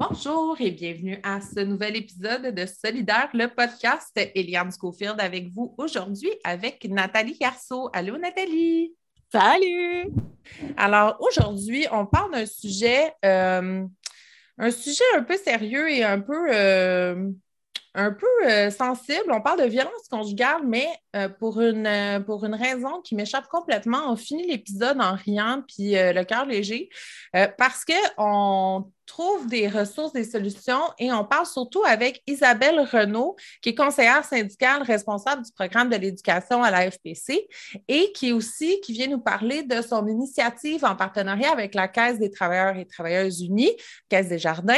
[0.00, 4.10] Bonjour et bienvenue à ce nouvel épisode de Solidaire, le podcast.
[4.34, 7.90] Eliane Schofield avec vous aujourd'hui avec Nathalie Garceau.
[7.92, 8.94] Allô Nathalie!
[9.30, 10.10] Salut!
[10.78, 13.84] Alors aujourd'hui, on parle d'un sujet, euh,
[14.56, 17.28] un sujet un peu sérieux et un peu, euh,
[17.94, 19.30] un peu euh, sensible.
[19.30, 20.88] On parle de violence conjugale, mais
[21.38, 24.10] pour, une, pour une raison qui m'échappe complètement.
[24.10, 26.88] On finit l'épisode en riant puis le cœur léger
[27.58, 30.80] parce qu'on trouve des ressources, des solutions.
[30.98, 35.96] Et on parle surtout avec Isabelle Renaud, qui est conseillère syndicale responsable du programme de
[35.96, 37.48] l'éducation à la FPC
[37.88, 42.18] et qui aussi qui vient nous parler de son initiative en partenariat avec la Caisse
[42.18, 43.72] des travailleurs et travailleuses unis,
[44.08, 44.74] Caisse des jardins,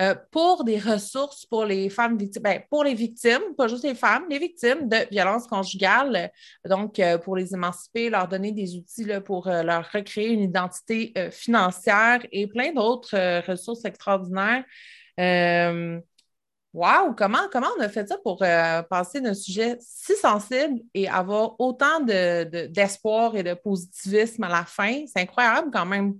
[0.00, 3.94] euh, pour des ressources pour les femmes victimes, ben, pour les victimes, pas juste les
[3.94, 6.30] femmes, les victimes de violences conjugales,
[6.68, 11.12] donc euh, pour les émanciper, leur donner des outils pour euh, leur recréer une identité
[11.30, 14.64] financière et plein d'autres ressources extraordinaire.
[15.20, 16.00] Euh,
[16.72, 21.08] wow, comment, comment on a fait ça pour euh, passer d'un sujet si sensible et
[21.08, 25.04] avoir autant d'espoir et de positivisme à la fin?
[25.06, 26.18] C'est incroyable quand même.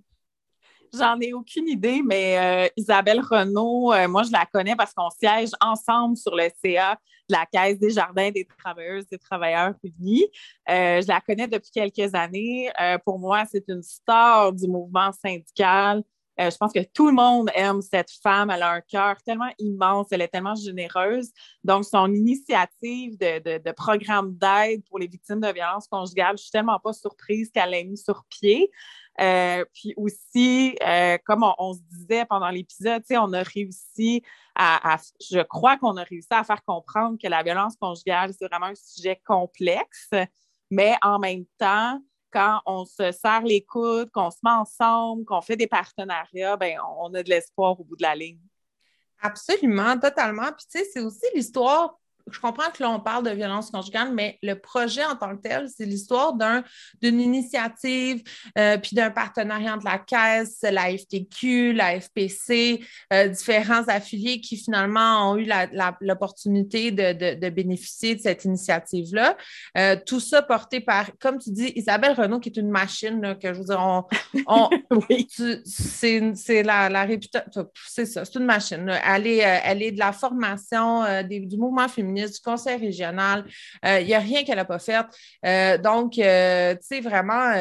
[0.94, 5.48] J'en ai aucune idée, mais euh, Isabelle Renault, moi, je la connais parce qu'on siège
[5.58, 6.98] ensemble sur le CA
[7.30, 10.26] de la Caisse des Jardins des Travailleuses et Travailleurs Unis.
[10.68, 12.70] je la connais depuis quelques années.
[13.06, 16.02] pour moi, c'est une star du mouvement syndical.
[16.40, 18.50] Euh, je pense que tout le monde aime cette femme.
[18.50, 21.30] Elle a un cœur tellement immense, elle est tellement généreuse.
[21.62, 26.78] Donc, son initiative de, programme d'aide pour les victimes de violences conjugales, je suis tellement
[26.78, 28.70] pas surprise qu'elle ait mis sur pied.
[29.20, 34.22] Euh, puis aussi, euh, comme on, se disait pendant l'épisode, on a réussi
[34.54, 38.66] à, je crois qu'on a réussi à faire comprendre que la violence conjugale, c'est vraiment
[38.66, 40.10] un sujet complexe,
[40.70, 42.00] mais en même temps,
[42.32, 46.78] quand on se serre les coudes, qu'on se met ensemble, qu'on fait des partenariats, ben,
[46.98, 48.40] on a de l'espoir au bout de la ligne.
[49.20, 50.50] Absolument, totalement.
[50.52, 51.98] Puis, tu sais, c'est aussi l'histoire
[52.30, 55.42] je comprends que là, on parle de violence conjugale, mais le projet en tant que
[55.42, 58.22] tel, c'est l'histoire d'une initiative,
[58.58, 64.56] euh, puis d'un partenariat entre la Caisse, la FTQ, la FPC, euh, différents affiliés qui
[64.56, 65.48] finalement ont eu
[66.00, 69.36] l'opportunité de, bénéficier de cette initiative-là.
[69.76, 73.52] Euh, tout ça porté par, comme tu dis, Isabelle Renault, qui est une machine, que
[73.52, 74.04] je veux dire,
[74.46, 74.70] on,
[76.34, 78.88] c'est la, réputation, c'est ça, c'est une machine.
[79.06, 83.44] Elle, est, elle est de la formation du mouvement féminin du Conseil régional.
[83.82, 85.04] Il euh, n'y a rien qu'elle n'a pas fait.
[85.44, 87.52] Euh, donc, euh, tu sais, vraiment,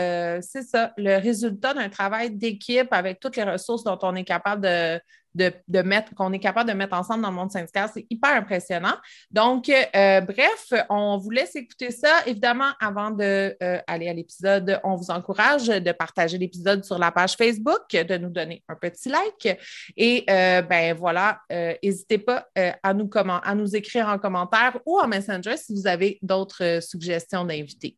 [0.41, 4.63] c'est ça, le résultat d'un travail d'équipe avec toutes les ressources dont on est capable
[4.63, 5.00] de,
[5.33, 7.89] de, mettre, qu'on est capable de mettre ensemble dans le monde syndical.
[7.93, 8.95] C'est hyper impressionnant.
[9.29, 12.09] Donc, euh, bref, on vous laisse écouter ça.
[12.25, 17.35] Évidemment, avant d'aller euh, à l'épisode, on vous encourage de partager l'épisode sur la page
[17.35, 19.57] Facebook, de nous donner un petit like.
[19.95, 21.39] Et euh, ben voilà,
[21.83, 22.47] n'hésitez pas
[22.83, 27.45] à, nous à nous écrire en commentaire ou en Messenger si vous avez d'autres suggestions
[27.45, 27.97] d'invités.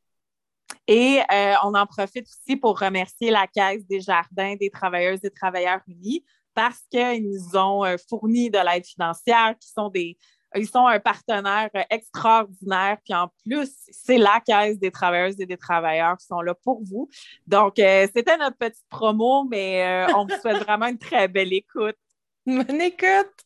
[0.88, 1.20] Et
[1.64, 6.24] on en profite aussi pour remercier la Caisse des Jardins des Travailleuses et Travailleurs Unis
[6.54, 10.18] parce qu'ils nous ont euh, fourni de l'aide financière, qui sont des,
[10.56, 12.98] ils sont un partenaire euh, extraordinaire.
[13.04, 16.84] Puis en plus, c'est la Caisse des travailleuses et des travailleurs qui sont là pour
[16.84, 17.10] vous.
[17.48, 21.98] Donc, euh, c'était notre petite promo, mais on vous souhaite vraiment une très belle écoute.
[22.46, 23.46] Bonne écoute!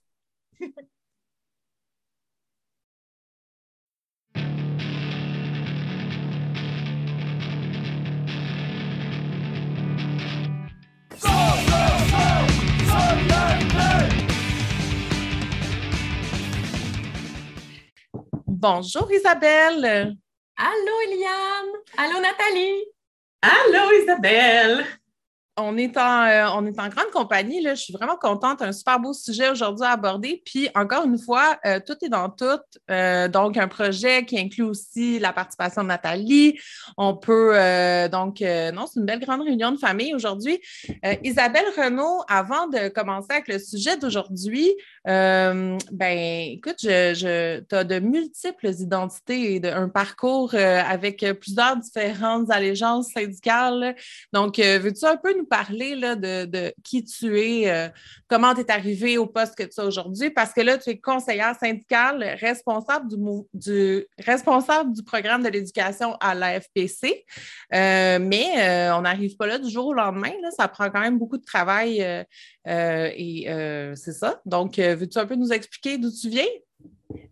[18.59, 20.17] Bonjour Isabelle.
[20.57, 21.73] Allô Eliane.
[21.95, 22.85] Allô Nathalie.
[23.43, 24.83] Allô Isabelle
[25.57, 27.61] on est, en, euh, on est en grande compagnie.
[27.61, 27.73] Là.
[27.73, 28.61] Je suis vraiment contente.
[28.61, 30.41] Un super beau sujet aujourd'hui à aborder.
[30.45, 32.59] Puis, encore une fois, euh, tout est dans tout.
[32.91, 36.59] Euh, donc, un projet qui inclut aussi la participation de Nathalie.
[36.97, 37.53] On peut,
[38.11, 40.59] donc, non, c'est une belle grande réunion de famille aujourd'hui.
[41.23, 44.75] Isabelle Renaud, avant de commencer avec le sujet d'aujourd'hui,
[45.07, 53.11] ben, écoute, je, tu as de multiples identités et un parcours avec plusieurs différentes allégeances
[53.11, 53.95] syndicales.
[54.33, 57.89] Donc, veux-tu un peu nous parler là, de, qui tu es, euh,
[58.27, 60.97] comment tu es arrivé au poste que tu as aujourd'hui, parce que là, tu es
[60.97, 63.07] conseillère syndicale, responsable
[63.53, 67.25] du, responsable du programme de l'éducation à l'AFPC.
[67.73, 70.31] Euh, mais euh, on n'arrive pas là du jour au lendemain.
[70.55, 72.01] Ça prend quand même beaucoup de travail
[72.65, 73.47] et
[73.95, 74.41] c'est ça.
[74.45, 76.45] Donc, veux-tu un peu nous expliquer d'où tu viens?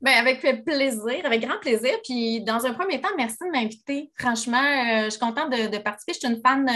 [0.02, 1.92] Bien, avec plaisir, avec grand plaisir.
[2.04, 4.12] Puis, dans un premier temps, merci de m'inviter.
[4.18, 6.14] Franchement, je suis contente de, de, participer.
[6.14, 6.70] Je suis une fan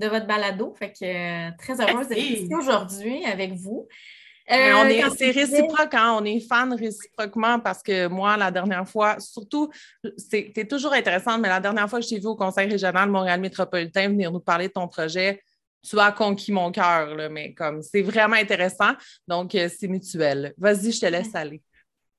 [0.00, 0.74] de votre balado.
[0.78, 3.86] Fait que euh, très heureuse d'être ici aujourd'hui avec vous.
[4.50, 6.16] Euh, c'est réciproque, hein?
[6.18, 9.70] on est fan réciproquement parce que moi, la dernière fois, surtout,
[10.16, 13.40] c'était toujours intéressant, mais la dernière fois que je t'ai vu au Conseil régional Montréal
[13.40, 15.40] métropolitain venir nous parler de ton projet,
[15.82, 18.92] tu as conquis mon cœur, mais comme c'est vraiment intéressant,
[19.26, 20.54] donc euh, c'est mutuel.
[20.58, 21.62] Vas-y, je te laisse aller.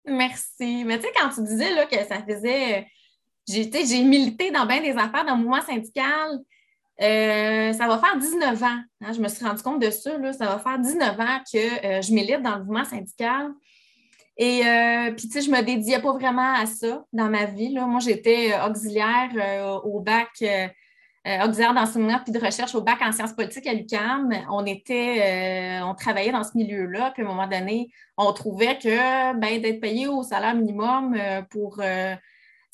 [0.06, 0.84] Merci.
[0.86, 2.88] Mais tu sais, quand tu disais là, que ça faisait.
[3.48, 6.40] J'ai milité dans bien des affaires dans le mouvement syndical.
[7.02, 8.80] Euh, ça va faire 19 ans.
[9.02, 10.12] Hein, je me suis rendu compte de ça.
[10.34, 13.52] ça va faire 19 ans que euh, je milite dans le mouvement syndical.
[14.38, 17.46] Et euh, puis, tu sais, je ne me dédiais pas vraiment à ça dans ma
[17.46, 17.74] vie.
[17.74, 20.30] Moi, j'étais auxiliaire au bac,
[21.26, 24.30] auxiliaire d'enseignement puis de recherche au bac en sciences politiques à l'UQAM.
[24.50, 27.12] On était, on travaillait dans ce milieu-là.
[27.12, 31.16] Puis, à un moment donné, on trouvait que ben, d'être payé au salaire minimum
[31.52, 31.78] pour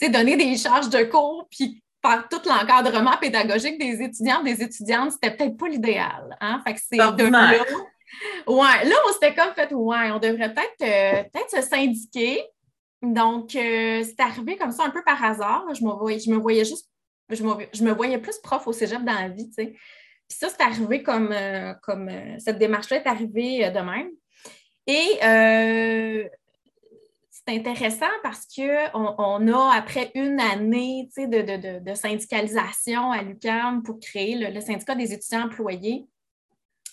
[0.01, 5.35] donner des charges de cours puis par tout l'encadrement pédagogique des étudiants, des étudiantes, c'était
[5.35, 6.37] peut-être pas l'idéal.
[6.39, 6.61] Hein?
[6.65, 7.53] Fait que c'est de là.
[8.47, 12.41] Ouais, là, on s'était comme fait, ouais, on devrait peut-être euh, peut se syndiquer.
[13.01, 15.65] Donc, euh, c'est arrivé comme ça un peu par hasard.
[15.73, 16.89] Je me voyais, je me voyais juste,
[17.29, 17.43] je
[17.83, 19.75] me, voyais plus prof au cégep dans la vie, tu sais.
[20.29, 24.09] Puis ça, c'est arrivé comme, euh, comme cette démarche-là est arrivée de même.
[24.87, 25.19] Et
[27.47, 34.35] c'est intéressant parce qu'on on a, après une année de, syndicalisation à l'UQAM pour créer
[34.35, 36.05] le, syndicat des étudiants employés,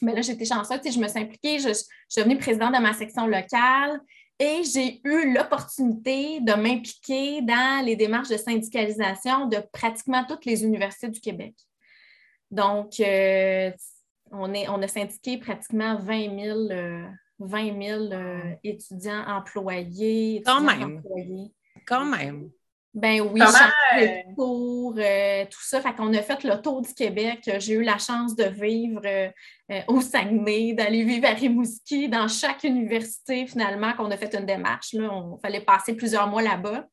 [0.01, 3.27] mais là, j'étais chanceuse, je me suis impliquée, je, suis devenue présidente de ma section
[3.27, 4.01] locale
[4.39, 10.65] et j'ai eu l'opportunité de m'impliquer dans les démarches de syndicalisation de pratiquement toutes les
[10.65, 11.55] universités du Québec.
[12.51, 13.71] Donc, euh,
[14.31, 17.09] on, est, on a syndiqué pratiquement 20 000
[17.39, 20.43] 20 000 euh, étudiants employés.
[20.45, 21.03] Quand même.
[21.87, 22.51] Quand même.
[22.95, 23.41] Ben oui,
[24.37, 25.81] cours, euh, tout ça.
[25.81, 27.51] Fait qu'on a fait le tour du Québec.
[27.59, 29.31] J'ai eu la chance de vivre euh,
[29.89, 34.93] au Saguenay, d'aller vivre à Rimouski, dans chaque université, finalement, qu'on a fait une démarche.
[34.93, 35.13] Là.
[35.13, 36.87] On fallait passer plusieurs mois là-bas.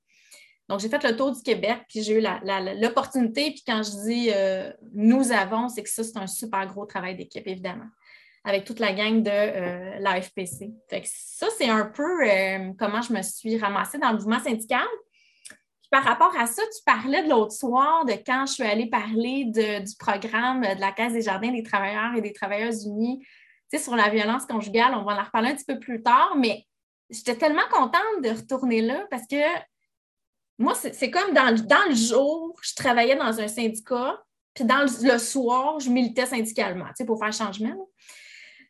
[0.67, 2.23] Donc, j'ai fait le tour du Québec, puis j'ai eu
[2.81, 3.51] l'opportunité.
[3.51, 4.29] Puis quand je dis
[4.93, 7.87] nous avons, c'est que ça, c'est un super gros travail d'équipe, évidemment
[8.43, 10.71] avec toute la gang de euh, l'AFPC.
[11.05, 14.87] ça, c'est un peu euh, comment je me suis ramassée dans le mouvement syndical.
[15.91, 19.43] Par rapport à ça, tu parlais de l'autre soir de quand je suis allée parler
[19.45, 23.23] du programme de la Caisse des jardins des travailleurs et des travailleuses unis
[23.77, 24.93] sur la violence conjugale.
[24.95, 26.65] On va en reparler un petit peu plus tard, mais
[27.09, 29.35] j'étais tellement contente de retourner là parce que
[30.57, 31.49] moi, c'est comme dans,
[31.89, 34.23] le jour, je travaillais dans un syndicat,
[34.53, 37.75] puis dans le, soir, je militais syndicalement, pour faire changement.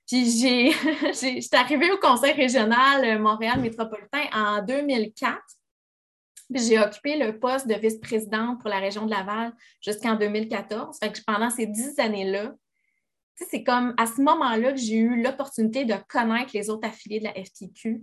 [0.07, 0.25] Puis
[1.13, 5.37] j'étais arrivée au conseil régional euh, Montréal métropolitain en 2004.
[6.53, 10.97] J'ai occupé le poste de vice-présidente pour la région de Laval jusqu'en 2014.
[11.01, 12.53] Fait que pendant ces dix années-là,
[13.49, 17.25] c'est comme à ce moment-là que j'ai eu l'opportunité de connaître les autres affiliés de
[17.25, 18.01] la FTQ,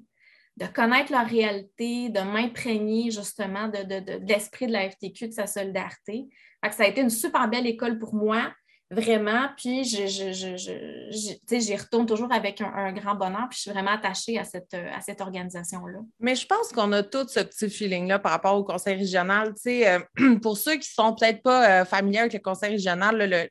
[0.56, 6.26] de connaître leur réalité, de m'imprégner justement de, l'esprit de la FTQ, de sa solidarité.
[6.70, 8.52] Ça a été une super belle école pour moi.
[8.90, 13.70] Vraiment, puis je, je, je, j'y retourne toujours avec un, grand bonheur, puis je suis
[13.70, 15.98] vraiment attachée à cette, à cette organisation-là.
[16.20, 19.52] Mais je pense qu'on a tout ce petit feeling-là par rapport au conseil régional.
[19.66, 19.98] Euh,
[20.42, 23.48] pour ceux qui ne sont peut-être pas euh, familiers avec le conseil régional, le,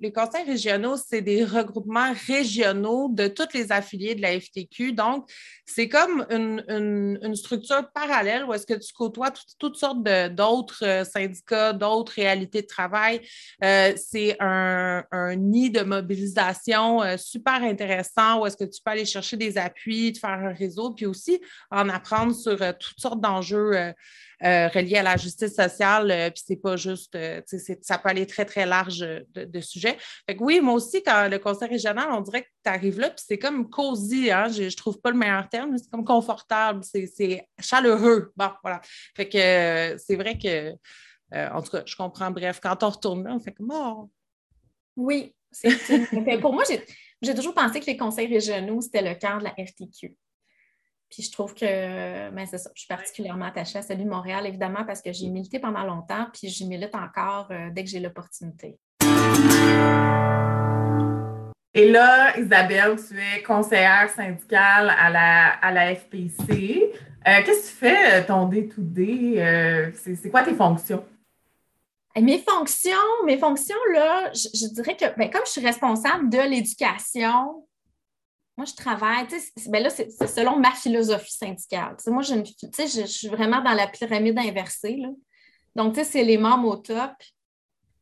[0.00, 4.92] les conseils régionaux, c'est des regroupements régionaux de tous les affiliés de la FTQ.
[4.92, 5.28] Donc,
[5.64, 11.72] c'est comme une, structure parallèle où est-ce que tu côtoies toutes sortes d'autres euh, syndicats,
[11.72, 13.20] d'autres réalités de travail.
[13.60, 14.75] c'est un
[15.10, 19.58] un, nid de mobilisation euh, super intéressant où est-ce que tu peux aller chercher des
[19.58, 21.40] appuis, de faire un réseau, puis aussi
[21.70, 26.30] en apprendre sur euh, toutes sortes d'enjeux euh, reliés à la justice sociale.
[26.34, 27.16] puis c'est pas juste,
[27.82, 29.96] ça peut aller très, très large de, sujets.
[30.26, 33.10] Fait que oui, moi aussi, quand le conseil régional, on dirait que tu arrives là,
[33.10, 34.48] puis c'est comme cosy, hein?
[34.48, 38.32] je, je trouve pas le meilleur terme, c'est comme confortable, c'est chaleureux.
[38.36, 38.80] Bon, voilà.
[39.16, 40.72] Fait que c'est vrai que.
[41.32, 42.30] en tout cas, je comprends.
[42.30, 44.10] Bref, quand on retourne là, on fait comme oh,
[44.96, 45.34] oui.
[46.40, 46.64] pour moi,
[47.22, 50.16] j'ai toujours pensé que les conseils régionaux, c'était le cœur de la FTQ.
[51.10, 54.44] Puis je trouve que, ben c'est ça, je suis particulièrement attachée à celui de Montréal,
[54.46, 58.00] évidemment, parce que j'ai milité pendant longtemps, puis j'y milite encore euh, dès que j'ai
[58.00, 58.76] l'opportunité.
[61.74, 66.92] Et là, Isabelle, tu es conseillère syndicale à la, à la FPC.
[67.28, 69.92] Euh, qu'est-ce que tu fais, euh, ton day-to-day?
[69.94, 71.04] c'est quoi tes fonctions?
[72.20, 77.66] Mes fonctions, mes fonctions, là, je, dirais que ben, comme je suis responsable de l'éducation,
[78.56, 79.26] moi, je travaille,
[79.68, 81.94] ben là, c'est selon ma philosophie syndicale.
[82.06, 84.96] moi, je, suis vraiment dans la pyramide inversée.
[84.96, 85.08] Là.
[85.74, 87.12] Donc, c'est les membres au top,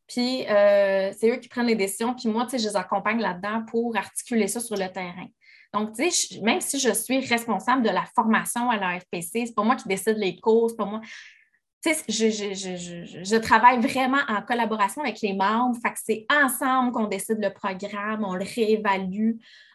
[0.06, 3.96] puis euh, c'est eux qui prennent les décisions, puis moi, je les accompagne là-dedans pour
[3.96, 5.26] articuler ça sur le terrain.
[5.72, 9.54] Donc, tu sais, même si je suis responsable de la formation à la FPC, c'est
[9.56, 11.00] pas moi qui décide les cours, c'est pas moi.
[12.08, 15.76] Je, travaille vraiment en collaboration avec les membres.
[15.82, 19.32] Fait que c'est ensemble qu'on décide le programme, on le réévalue,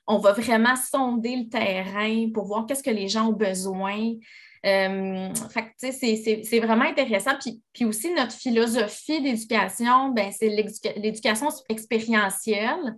[0.07, 4.13] on va vraiment sonder le terrain pour voir qu'est-ce que les gens ont besoin.
[4.65, 5.29] Euh,
[5.77, 7.35] c'est vraiment intéressant.
[7.39, 10.49] Puis, puis, aussi, notre philosophie d'éducation, ben, c'est
[10.97, 12.97] l'éducation expérientielle.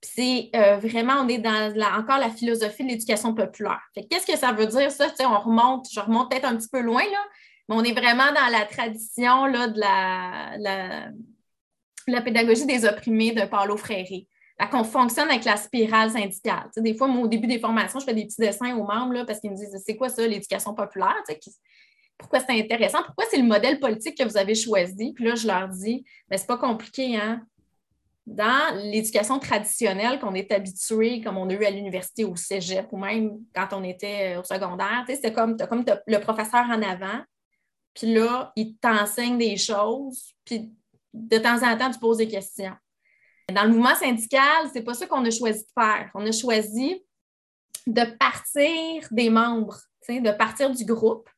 [0.00, 3.82] C'est euh, vraiment, on est dans encore la philosophie de l'éducation populaire.
[3.94, 5.08] Qu'est-ce que ça veut dire, ça?
[5.20, 7.24] on remonte, je remonte peut-être un petit peu loin, là,
[7.68, 11.10] mais on est vraiment dans la tradition là, de la,
[12.06, 14.06] la, pédagogie des opprimés de Paulo Freire
[14.70, 16.70] qu'on fonctionne avec la spirale syndicale.
[16.76, 19.40] des fois, au début des formations, je fais des petits dessins aux membres là, parce
[19.40, 21.16] qu'ils me disent c'est quoi ça, l'éducation populaire?
[22.16, 23.02] pourquoi c'est intéressant?
[23.04, 25.12] Pourquoi c'est le modèle politique que vous avez choisi?
[25.14, 27.42] Puis là, je leur dis mais c'est pas compliqué, hein?
[28.26, 32.96] Dans l'éducation traditionnelle qu'on est habitué, comme on a eu à l'université au cégep, ou
[32.96, 37.20] même quand on était euh, au secondaire, c'est comme, comme le professeur en avant,
[37.94, 40.72] puis là, il t'enseigne des choses, puis
[41.12, 42.74] de temps en temps, tu poses des questions.
[43.52, 46.10] Dans le mouvement syndical, c'est pas ça qu'on a choisi de faire.
[46.14, 47.04] On a choisi
[47.86, 51.28] de partir des membres, de partir du groupe.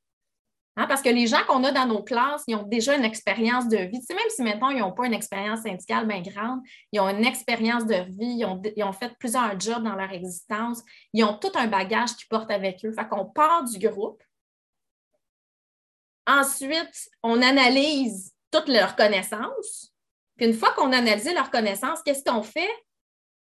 [0.79, 3.67] Hein, parce que les gens qu'on a dans nos classes, ils ont déjà une expérience
[3.67, 4.01] de vie.
[4.11, 6.61] même si maintenant ils n'ont pas une expérience syndicale bien grande,
[6.93, 8.45] ils ont une expérience de vie,
[8.77, 10.83] ils ont, fait plusieurs jobs dans leur existence,
[11.15, 12.93] ils ont tout un bagage qu'ils portent avec eux.
[12.93, 14.23] Fait qu'on part du groupe.
[16.27, 19.93] Ensuite, on analyse toutes leurs connaissances
[20.37, 22.71] puis une fois qu'on a analysé leurs connaissances, qu'est-ce qu'on fait?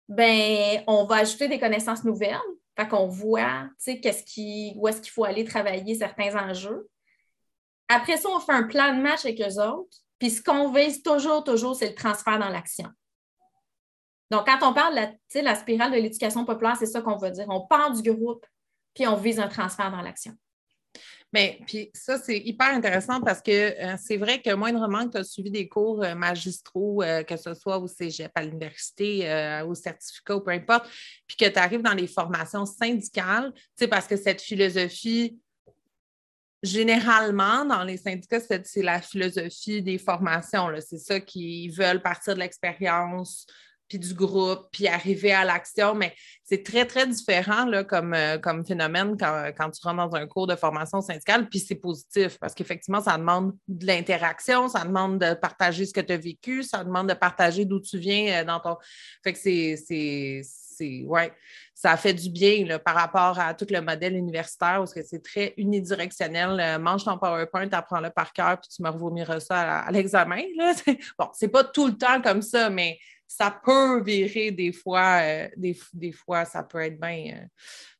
[0.08, 2.38] Ben, on va ajouter des connaissances nouvelles.
[2.76, 6.88] Fait qu'on voit, qu'est-ce qui, où est-ce qu'il faut aller travailler certains enjeux.
[7.88, 9.98] Après ça, on fait un plan de match avec eux autres.
[10.18, 12.88] Puis ce qu'on vise toujours, toujours, c'est le transfert dans l'action.
[14.30, 15.00] Donc, quand on parle de
[15.34, 17.46] la, la spirale de l'éducation populaire, c'est ça qu'on veut dire.
[17.48, 18.46] On part du groupe,
[18.94, 20.32] puis on vise un transfert dans l'action.
[21.32, 25.18] Mais puis ça, c'est hyper intéressant parce que euh, c'est vrai que moindrement que tu
[25.18, 29.74] as suivi des cours euh, magistraux, euh, que ce soit au cégep, à l'université, au
[29.74, 30.88] certificat ou peu importe,
[31.26, 35.38] puis que tu arrives dans les formations syndicales, tu sais, parce que cette philosophie,
[36.62, 40.68] généralement, dans les syndicats, c'est la philosophie des formations.
[40.80, 43.46] C'est ça qu'ils veulent partir de l'expérience,
[43.90, 48.38] puis du groupe, puis arriver à l'action, mais c'est très, très différent là, comme, euh,
[48.38, 52.54] comme phénomène quand, tu rentres dans un cours de formation syndicale, puis c'est positif parce
[52.54, 56.84] qu'effectivement, ça demande de l'interaction, ça demande de partager ce que tu as vécu, ça
[56.84, 58.76] demande de partager d'où tu viens euh, dans ton.
[59.24, 60.52] Fait que c'est.
[61.04, 61.30] Ouais,
[61.74, 65.22] ça fait du bien là, par rapport à tout le modèle universitaire parce que c'est
[65.22, 66.58] très unidirectionnel.
[66.58, 70.42] Euh, mange ton PowerPoint, apprends-le par cœur, puis tu me revomiras ça à, à l'examen.
[71.18, 72.98] Bon, c'est pas tout le temps comme ça, mais
[73.30, 77.36] ça peut virer des fois, euh, des, fois, ça peut être bien.
[77.36, 77.46] Euh.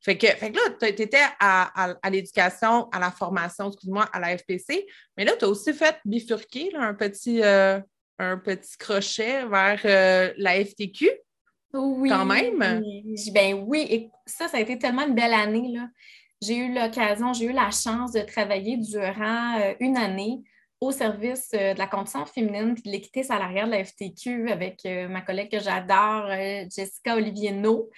[0.00, 4.36] Fait, que, fait que là, tu étais à, l'éducation, à la formation, excuse-moi, à la
[4.36, 7.78] FPC, mais là, tu as aussi fait bifurquer un, petit, euh,
[8.18, 11.08] un petit crochet vers la FTQ.
[11.74, 12.08] Oui.
[12.08, 12.82] Quand même.
[13.32, 15.78] Ben oui, et ça, ça a été tellement une belle année.
[16.42, 20.42] J'ai eu l'occasion, j'ai eu la chance de travailler durant une année
[20.80, 24.80] au service euh, de la condition féminine et de l'équité salariale de la FTQ avec
[24.86, 27.90] euh, ma collègue que j'adore, euh, Jessica Olivier No.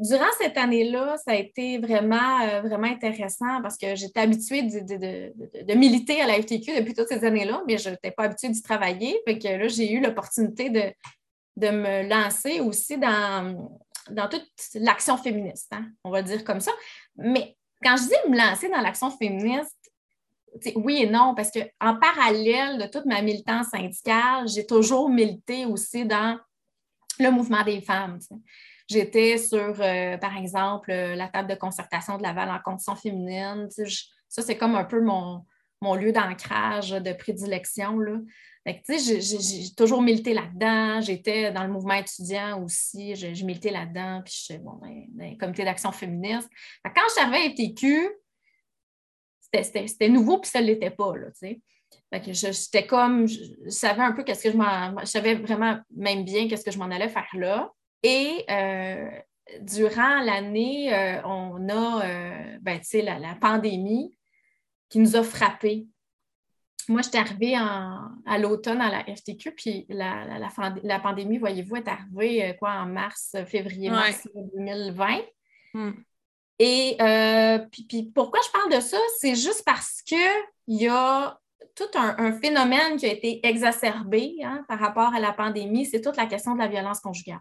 [0.00, 6.20] Durant cette année-là, ça a été vraiment, vraiment intéressant parce que j'étais habituée de, militer
[6.20, 9.20] à la FTQ depuis toutes ces années-là, mais je n'étais pas habituée d'y travailler.
[9.24, 13.70] Fait là, j'ai eu l'opportunité de, me lancer aussi dans,
[14.10, 16.72] dans toute l'action féministe, hein, on va dire comme ça.
[17.14, 19.77] Mais quand je dis me lancer dans l'action féministe,
[20.76, 26.04] oui et non, parce qu'en parallèle de toute ma militance syndicale, j'ai toujours milité aussi
[26.04, 26.38] dans
[27.18, 28.18] le mouvement des femmes.
[28.88, 33.68] J'étais sur, euh, par exemple, la table de concertation de Laval en conditions féminines.
[34.28, 35.44] ça, c'est comme un peu mon,
[35.94, 37.98] lieu d'ancrage, de prédilection.
[38.64, 41.02] J'ai toujours milité là-dedans.
[41.02, 43.14] J'étais dans le mouvement étudiant aussi.
[43.14, 44.22] J'ai milité là-dedans.
[44.24, 46.48] Puis, je bon, dans, dans comité d'action féministe.
[46.82, 48.08] Quand je suis à FTQ,
[49.52, 51.60] c'était nouveau, puis ça ne l'était pas, là, tu
[52.12, 52.32] sais.
[52.32, 56.48] j'étais comme, je, savais un peu qu'est-ce que je m'en, je savais vraiment même bien
[56.48, 57.72] qu'est-ce que je m'en allais faire là.
[58.02, 59.10] Et euh,
[59.60, 64.16] durant l'année, euh, on a, euh, ben, tu sais, la, pandémie
[64.88, 65.86] qui nous a frappés.
[66.88, 70.38] Moi, j'étais arrivée à l'automne à la FTQ, puis la,
[70.82, 75.20] la pandémie, voyez-vous, est arrivée quoi, en mars, février, mars 2020.
[76.58, 78.98] Et euh, puis, pourquoi je parle de ça?
[79.18, 80.18] C'est juste parce qu'il
[80.66, 81.38] y a
[81.74, 86.16] tout un, phénomène qui a été exacerbé hein, par rapport à la pandémie, c'est toute
[86.16, 87.40] la question de la violence conjugale.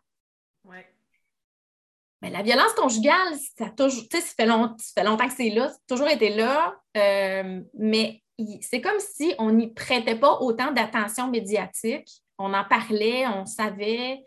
[2.22, 5.70] Mais la violence conjugale, ça, toujours, ça, fait, long, ça fait longtemps que c'est là,
[5.70, 8.24] ça a toujours été là, euh, mais
[8.62, 12.10] c'est comme si on n'y prêtait pas autant d'attention médiatique.
[12.38, 14.24] On en parlait, on savait.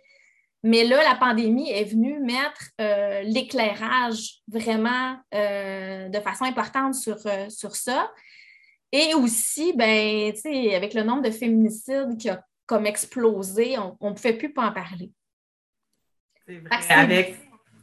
[0.63, 7.19] Mais là, la pandémie est venue mettre euh, l'éclairage vraiment euh, de façon importante sur,
[7.49, 8.11] sur ça.
[8.93, 10.33] Et aussi, ben,
[10.75, 14.73] avec le nombre de féminicides qui a comme explosé, on ne pouvait plus pas en
[14.73, 15.11] parler.
[16.47, 16.79] C'est vrai.
[16.89, 17.37] Avec,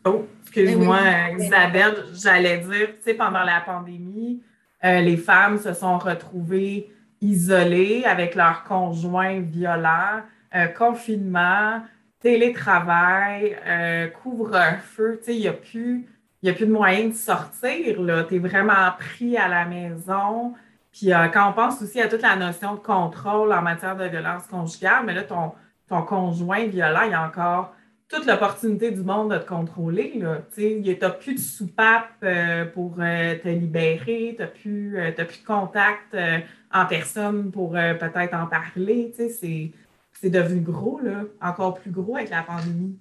[0.06, 1.00] oh, excuse-moi,
[1.32, 4.42] eh Isabelle, j'allais dire, tu sais, pendant la pandémie,
[4.84, 6.90] euh, les femmes se sont retrouvées
[7.22, 10.22] isolées avec leurs conjoints violents,
[10.56, 11.82] euh, confinement,
[12.20, 16.08] télétravail, euh, couvre-feu, il n'y a plus.
[16.46, 17.98] A plus de moyens de sortir.
[18.30, 20.54] Tu es vraiment pris à la maison.
[20.94, 24.06] Puis euh, quand on pense aussi à toute la notion de contrôle en matière de
[24.06, 25.52] violence conjugale, mais là, ton,
[25.90, 27.74] ton conjoint violent, il y a encore
[28.08, 30.24] toute l'opportunité du monde de te contrôler.
[30.56, 35.46] Tu n'as plus de soupape euh, pour euh, te libérer, tu n'as plus, plus, de
[35.46, 36.16] contact
[36.74, 39.14] en personne pour peut-être en parler.
[39.18, 39.72] C'est
[40.24, 43.00] devenu gros, là, encore plus gros avec la pandémie.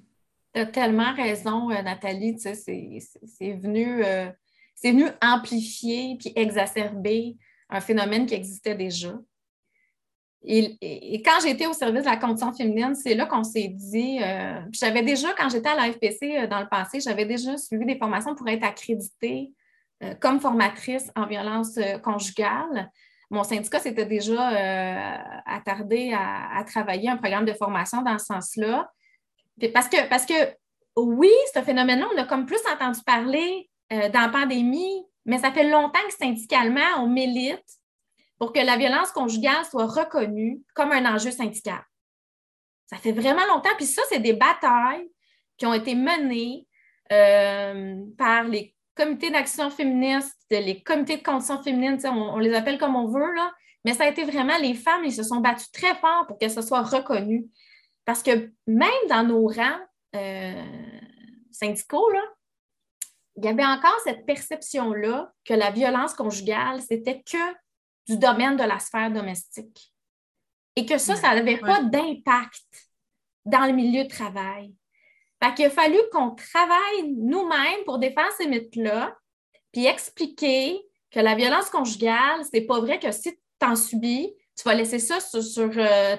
[0.54, 2.38] Tu as tellement raison, Nathalie.
[2.38, 4.02] C'est venu,
[4.82, 7.36] venu amplifier puis exacerber
[7.68, 9.12] un phénomène qui existait déjà.
[10.48, 14.60] Et, quand j'étais au service de la condition féminine, c'est là qu'on s'est dit, euh,
[14.70, 18.34] j'avais déjà, quand j'étais à l'AFPC euh, dans le passé, j'avais déjà suivi des formations
[18.36, 19.52] pour être accréditée
[20.04, 22.90] euh, comme formatrice en violence conjugale.
[23.30, 24.48] Mon syndicat s'était déjà
[25.46, 28.88] attardé à, travailler un programme de formation dans ce sens-là.
[29.74, 30.34] Parce que, parce que
[30.96, 35.68] oui, ce phénomène-là, on a comme plus entendu parler dans la pandémie, mais ça fait
[35.68, 37.64] longtemps que syndicalement, on milite
[38.38, 41.82] pour que la violence conjugale soit reconnue comme un enjeu syndical.
[42.86, 43.74] Ça fait vraiment longtemps.
[43.76, 45.10] Puis ça, c'est des batailles
[45.56, 46.66] qui ont été menées
[47.12, 52.96] euh, par les comités d'action féministe, les comités de conditions féminines, on, les appelle comme
[52.96, 53.52] on veut, là,
[53.84, 56.48] mais ça a été vraiment les femmes, ils se sont battues très fort pour que
[56.48, 57.46] ce soit reconnu.
[58.04, 59.80] Parce que même dans nos rangs
[60.16, 60.64] euh,
[61.52, 62.22] syndicaux, là,
[63.36, 67.54] il y avait encore cette perception-là que la violence conjugale, c'était que
[68.08, 69.92] du domaine de la sphère domestique.
[70.74, 72.90] Et que ça, ça n'avait pas d'impact
[73.44, 74.74] dans le milieu de travail.
[75.42, 79.16] Fait qu'il a fallu qu'on travaille nous-mêmes pour défendre ces mythes-là,
[79.72, 84.64] puis expliquer que la violence conjugale, c'est pas vrai que si tu en subis, tu
[84.64, 86.16] vas laisser ça sur, euh,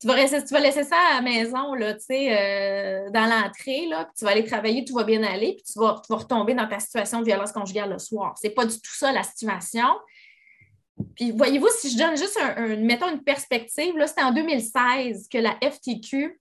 [0.00, 4.44] tu laisser ça à la maison, là, euh, dans l'entrée, là, puis tu vas aller
[4.44, 7.90] travailler, tout va bien aller, puis tu vas, retomber dans ta situation de violence conjugale
[7.90, 8.34] le soir.
[8.40, 9.88] C'est pas du tout ça la situation.
[11.14, 15.38] Puis voyez-vous, si je donne juste un, mettons une perspective, là, c'était en 2016 que
[15.38, 16.40] la FTQ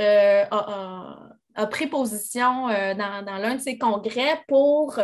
[0.00, 4.98] euh, a, pris position euh, dans, l'un de ses congrès pour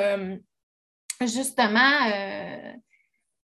[1.20, 2.00] justement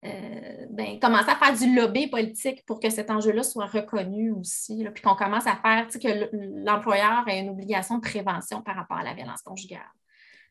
[0.04, 4.84] euh, ben, commencer à faire du lobby politique pour que cet enjeu-là soit reconnu aussi,
[4.92, 9.02] puis qu'on commence à faire que l'employeur ait une obligation de prévention par rapport à
[9.02, 9.80] la violence conjugale.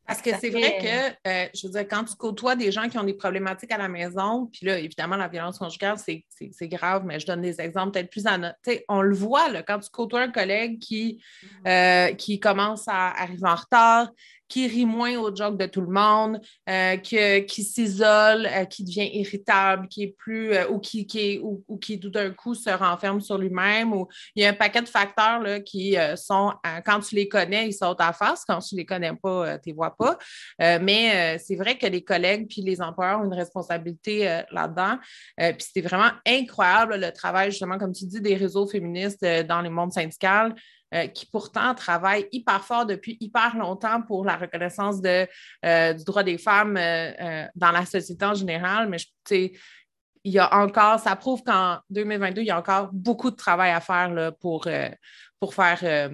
[0.06, 2.98] Parce que c'est vrai que, euh, je veux dire, quand tu côtoies des gens qui
[2.98, 7.20] ont des problématiques à la maison, puis là, évidemment, la violence conjugale, c'est grave, mais
[7.20, 8.42] je donne des exemples peut-être plus en.
[8.90, 11.68] On le voit, là, quand tu côtoies un collègue qui, mm-hmm.
[12.12, 14.12] euh, qui commence à arriver en retard,
[14.54, 16.40] qui rit moins au joke de tout le monde,
[16.70, 21.64] euh, qui s'isole, euh, qui devient irritable, qui est plus euh, ou qui, qui ou,
[21.80, 23.96] qui tout d'un coup se renferme sur lui-même.
[24.36, 26.54] Il y a un paquet de facteurs là, qui sont
[26.86, 28.44] quand tu les connais, ils sautent à face.
[28.46, 30.20] Quand tu les connais pas, tu les vois pas.
[30.60, 34.98] mais c'est vrai que les collègues puis les employeurs ont une responsabilité là-dedans.
[35.38, 39.70] puis c'était vraiment incroyable le travail, justement, comme tu dis, des réseaux féministes dans les
[39.70, 40.54] mondes syndicaux.
[40.94, 46.22] Euh, qui pourtant travaillent hyper fort depuis hyper longtemps pour la reconnaissance euh, du droit
[46.22, 48.90] des femmes euh, dans la société en général.
[48.90, 48.98] Mais
[49.32, 53.72] il y a encore, ça prouve qu'en 2022, il y a encore beaucoup de travail
[53.72, 54.68] à faire là, pour,
[55.40, 56.12] pour faire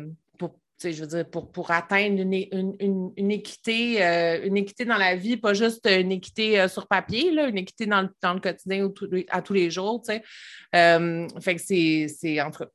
[0.82, 5.16] je veux dire, pour, pour atteindre une, une, une, équité, euh, une équité dans la
[5.16, 8.40] vie, pas juste une équité euh, sur papier, là, une équité dans le, dans le
[8.40, 8.94] quotidien ou
[9.30, 10.02] à tous les jours.
[10.76, 12.72] Euh, fait que c'est, entre.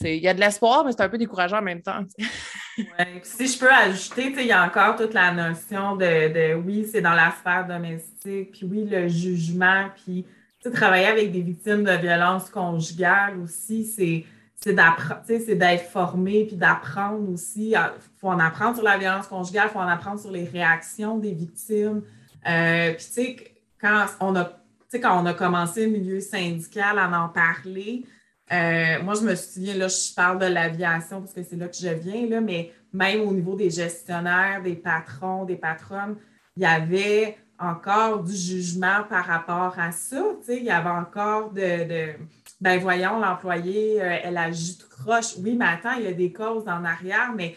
[0.00, 2.04] Il y a de l'espoir, mais c'est un peu décourageant en même temps.
[3.24, 7.00] Si je peux ajouter, il y a encore toute la notion de, de oui, c'est
[7.00, 10.24] dans la sphère domestique, puis oui, le jugement, puis
[10.70, 14.24] travailler avec des victimes de violences conjugales aussi, c'est
[14.60, 17.70] c'est d'apprendre, c'est d'être formé puis d'apprendre aussi.
[17.70, 17.90] Il
[18.20, 21.32] faut en apprendre sur la violence conjugale, il faut en apprendre sur les réactions des
[21.32, 22.02] victimes.
[22.46, 23.36] Euh, puis, tu sais,
[23.80, 24.52] quand on a,
[24.94, 28.04] quand on a commencé le milieu syndical à en parler,
[28.50, 31.76] euh, moi, je me souviens, là, je parle de l'aviation parce que c'est là que
[31.76, 36.16] je viens, là, mais même au niveau des gestionnaires, des patrons, des patronnes,
[36.56, 40.22] il y avait encore du jugement par rapport à ça.
[40.48, 42.14] Il y avait encore de,
[42.60, 45.36] ben voyons, l'employé, euh, elle agit tout croche.
[45.38, 47.56] Oui, mais attends, il y a des causes en arrière, mais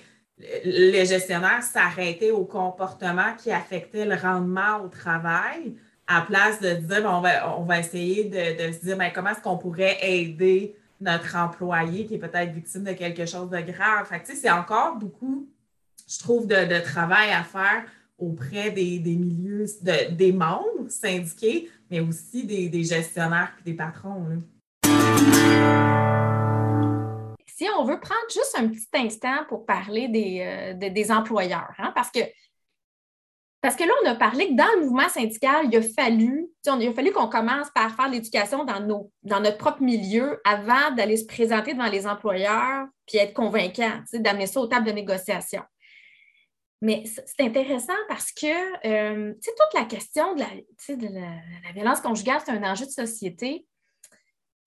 [0.64, 5.76] les gestionnaires s'arrêtaient au comportement qui affectait le rendement au travail
[6.08, 9.30] à place de dire, ben, on, va, on va essayer de, se dire, ben, comment
[9.30, 14.08] est-ce qu'on pourrait aider notre employé qui est peut-être victime de quelque chose de grave?
[14.08, 15.48] Fait c'est encore beaucoup,
[16.08, 17.86] je trouve, de, travail à faire
[18.18, 19.66] auprès des, milieux,
[20.12, 24.44] des membres syndiqués, mais aussi des, gestionnaires et des patrons.
[27.78, 32.20] On veut prendre juste un petit instant pour parler des, euh, employeurs, hein, parce que
[33.62, 36.88] parce que là, on a parlé que dans le mouvement syndical, il a fallu, il
[36.88, 41.26] a fallu qu'on commence par faire l'éducation dans, dans notre propre milieu avant d'aller se
[41.26, 45.62] présenter devant les employeurs puis être convaincant, d'amener ça aux tables de négociation.
[46.82, 52.64] Mais c'est intéressant parce que euh, toute la question de la, violence conjugale, c'est un
[52.64, 53.68] enjeu de société.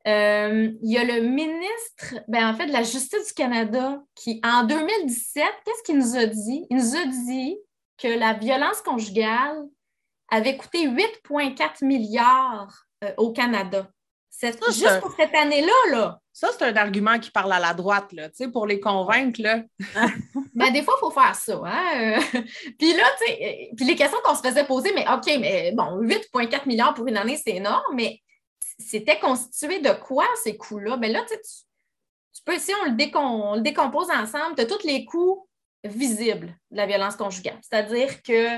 [0.07, 4.41] Euh, il y a le ministre ben, en fait, de la Justice du Canada qui,
[4.45, 6.67] en 2017, qu'est-ce qu'il nous a dit?
[6.71, 7.57] Il nous a dit
[7.97, 9.65] que la violence conjugale
[10.31, 13.89] avait coûté 8,4 milliards euh, au Canada.
[14.29, 16.21] C'est juste pour cette année-là, là.
[16.33, 19.41] Ça, c'est un argument qui parle à la droite, là, pour les convaincre.
[19.41, 19.63] Là.
[20.55, 21.63] ben, des fois, il faut faire ça.
[21.65, 22.19] Hein?
[22.79, 25.73] puis là, tu sais, euh, puis les questions qu'on se faisait poser, mais OK, mais
[25.73, 28.21] bon, 8,4 milliards pour une année, c'est énorme, mais
[28.79, 30.97] c'était constitué de quoi ces coûts-là?
[30.97, 35.49] Ben là, tu, tu peux, si on le, décompose ensemble, tu as tous les coûts
[35.85, 37.59] visible de la violence conjugale.
[37.63, 38.57] C'est-à-dire que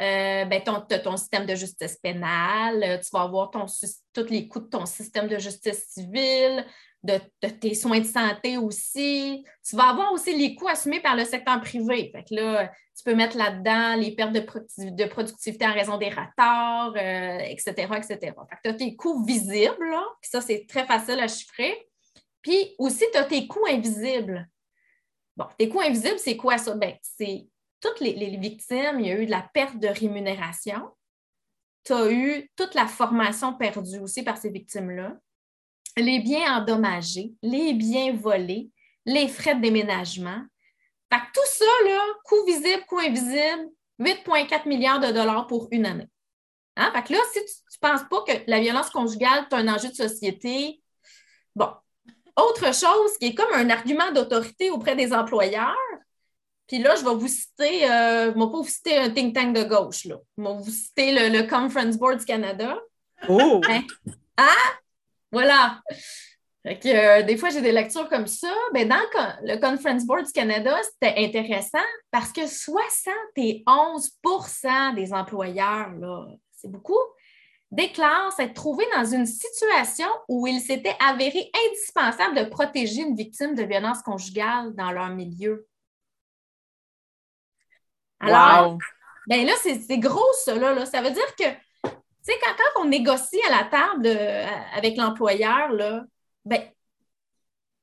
[0.00, 4.86] euh, ben, ton, système de justice pénale, tu vas avoir tous les coûts de ton
[4.86, 6.66] système de justice civile,
[7.02, 9.44] de, tes soins de santé aussi.
[9.68, 12.10] Tu vas avoir aussi les coûts assumés par le secteur privé.
[12.14, 16.96] Fait que là, tu peux mettre là-dedans les pertes de, productivité en raison des retards,
[16.96, 18.32] etc., etc.
[18.62, 21.88] Tu as tes coûts visibles, là, ça, c'est très facile à chiffrer.
[22.42, 24.48] Puis aussi, tu as tes coûts invisibles.
[25.36, 26.74] Bon, tes coûts invisibles, c'est quoi ça?
[26.74, 27.46] Ben, c'est
[27.80, 30.90] toutes les, victimes, il y a eu de la perte de rémunération.
[31.84, 35.16] Tu as eu toute la formation perdue aussi par ces victimes-là,
[35.96, 38.70] les biens endommagés, les biens volés,
[39.04, 40.42] les frais de déménagement.
[41.12, 43.68] Fait que tout ça, là, coût visible, coût invisible,
[44.00, 46.08] 8,4 milliards de dollars pour une année.
[46.76, 46.90] Hein?
[46.94, 47.52] Fait que là, si tu
[47.82, 50.80] ne penses pas que la violence conjugale est un enjeu de société,
[51.54, 51.68] bon,
[52.36, 55.76] autre chose qui est comme un argument d'autorité auprès des employeurs,
[56.66, 59.54] puis là, je vais vous citer, euh, je vais pas vous citer un think tank
[59.54, 60.16] de gauche, là.
[60.38, 62.78] Je vais vous citer le, Conference Board du Canada.
[63.28, 63.60] Oh!
[63.68, 63.82] Hein?
[64.38, 64.72] Ah!
[65.32, 65.80] Voilà.
[66.66, 68.54] Euh, des fois, j'ai des lectures comme ça.
[68.72, 75.90] Mais ben, dans le Conference Board du Canada, c'était intéressant parce que 71% des employeurs,
[75.98, 77.00] là, c'est beaucoup,
[77.72, 83.56] déclare s'être trouvé dans une situation où il s'était avéré indispensable de protéger une victime
[83.56, 85.66] de violence conjugale dans leur milieu.
[88.20, 88.78] Alors,
[89.26, 90.54] ben là, c'est gros, ça.
[90.54, 91.44] Là, Ça veut dire que,
[92.24, 94.06] tu sais, quand, on négocie à la table
[94.74, 95.70] avec l'employeur,
[96.44, 96.62] ben,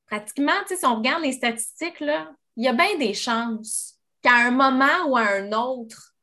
[0.06, 5.06] pratiquement, si on regarde les statistiques, il y a bien des chances qu'à un moment
[5.08, 6.14] ou à un autre,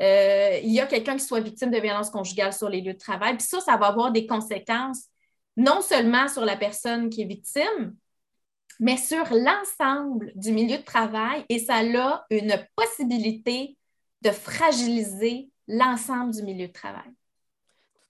[0.00, 2.98] euh, il y a quelqu'un qui soit victime de violence conjugale sur les lieux de
[2.98, 3.36] travail.
[3.36, 5.04] Puis ça, ça va avoir des conséquences
[5.56, 7.96] non seulement sur la personne qui est victime,
[8.78, 11.82] mais sur l'ensemble du milieu de travail et ça a
[12.30, 13.76] une possibilité
[14.22, 17.10] de fragiliser l'ensemble du milieu de travail.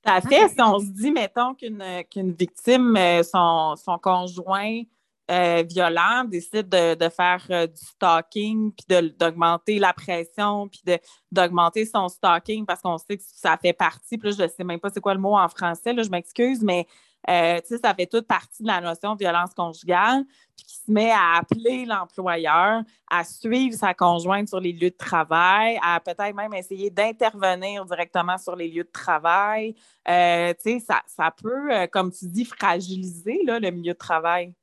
[0.05, 0.49] Tout à fait.
[0.49, 4.83] Si on se dit, mettons, qu'une victime, euh, son, son conjoint
[5.31, 10.83] euh, violent décide de, faire euh, du stalking, puis d'augmenter la pression, puis
[11.31, 14.81] d'augmenter son stalking parce qu'on sait que ça fait partie, puis je ne sais même
[14.81, 16.87] pas c'est quoi le mot en français, là, je m'excuse, mais
[17.29, 20.25] euh, ça fait toute partie de la notion de violence conjugale,
[20.57, 24.97] puis qui se met à appeler l'employeur à suivre sa conjointe sur les lieux de
[24.97, 29.75] travail, à peut-être même essayer d'intervenir directement sur les lieux de travail.
[30.07, 34.55] ça, ça peut, comme tu dis, fragiliser là, le milieu de travail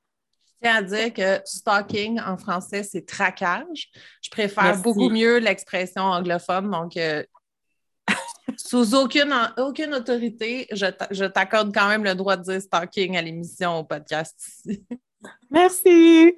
[0.68, 3.90] à dire que stalking en français, c'est traquage.
[4.22, 6.70] Je préfère beaucoup mieux l'expression anglophone.
[6.70, 7.24] Donc, euh,
[8.58, 13.80] sous aucune, aucune autorité, je t'accorde quand même le droit de dire stalking à l'émission
[13.80, 14.86] au podcast ici.
[15.50, 16.36] Merci.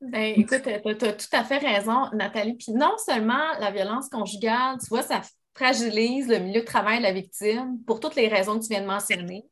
[0.00, 2.54] Ben, écoute, tu as, tout à fait raison, Nathalie.
[2.54, 5.20] Puis non seulement la violence conjugale, tu vois, ça
[5.54, 8.80] fragilise le milieu de travail de la victime pour toutes les raisons que tu viens
[8.80, 9.44] de mentionner.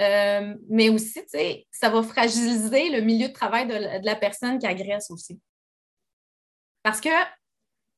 [0.00, 4.58] Euh, mais aussi, tu sais, ça va fragiliser le milieu de travail de la, personne
[4.58, 5.40] qui agresse aussi.
[6.82, 7.10] Parce que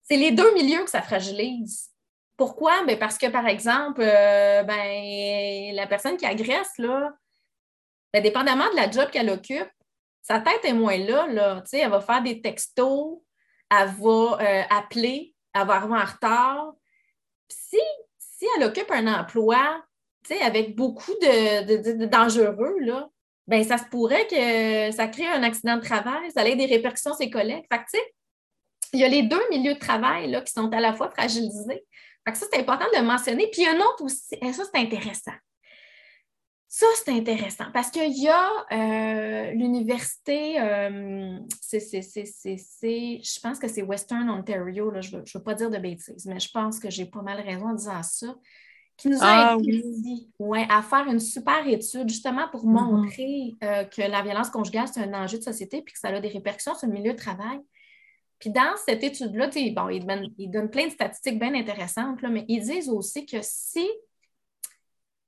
[0.03, 1.94] c'est les deux milieux que ça fragilise.
[2.37, 2.83] Pourquoi?
[2.85, 7.13] Ben parce que, par exemple, euh, ben, la personne qui agresse, là,
[8.13, 9.71] ben, dépendamment de la job qu'elle occupe,
[10.23, 11.27] sa tête est moins là.
[11.29, 11.63] là.
[11.73, 13.21] Elle va faire des textos,
[13.71, 16.73] elle va euh, appeler, elle va arriver en retard.
[17.49, 17.81] Si,
[18.19, 19.83] si elle occupe un emploi
[20.43, 23.09] avec beaucoup de, dangereux, là,
[23.47, 27.11] ben, ça se pourrait que ça crée un accident de travail, ça ait des répercussions
[27.11, 27.67] sur ses collègues.
[28.93, 31.85] Il y a les deux milieux de travail là, qui sont à la fois fragilisés.
[32.33, 33.49] Ça, c'est important de le mentionner.
[33.53, 35.33] Puis il y a un autre aussi, et ça, c'est intéressant.
[36.77, 41.39] Ça, c'est intéressant parce qu'il y a euh, l'université, euh,
[41.73, 46.41] je pense que c'est Western Ontario, là, je ne veux, pas dire de bêtises, mais
[46.41, 48.35] je pense que j'ai pas mal raison en disant ça,
[48.97, 49.57] qui nous a ah,
[50.41, 52.73] ouais, à faire une super étude justement pour mm-hmm.
[52.73, 56.21] montrer euh, que la violence conjugale, c'est un enjeu de société puis que ça a
[56.21, 57.61] des répercussions sur le milieu de travail.
[58.45, 60.05] Puis dans cette étude-là, bon, ils,
[60.51, 63.89] donnent, plein de statistiques bien intéressantes, mais ils disent aussi que si,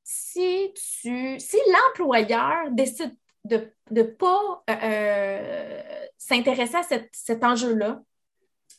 [0.05, 5.83] si, si l'employeur décide de ne pas euh, euh,
[6.19, 8.03] s'intéresser à cet enjeu-là,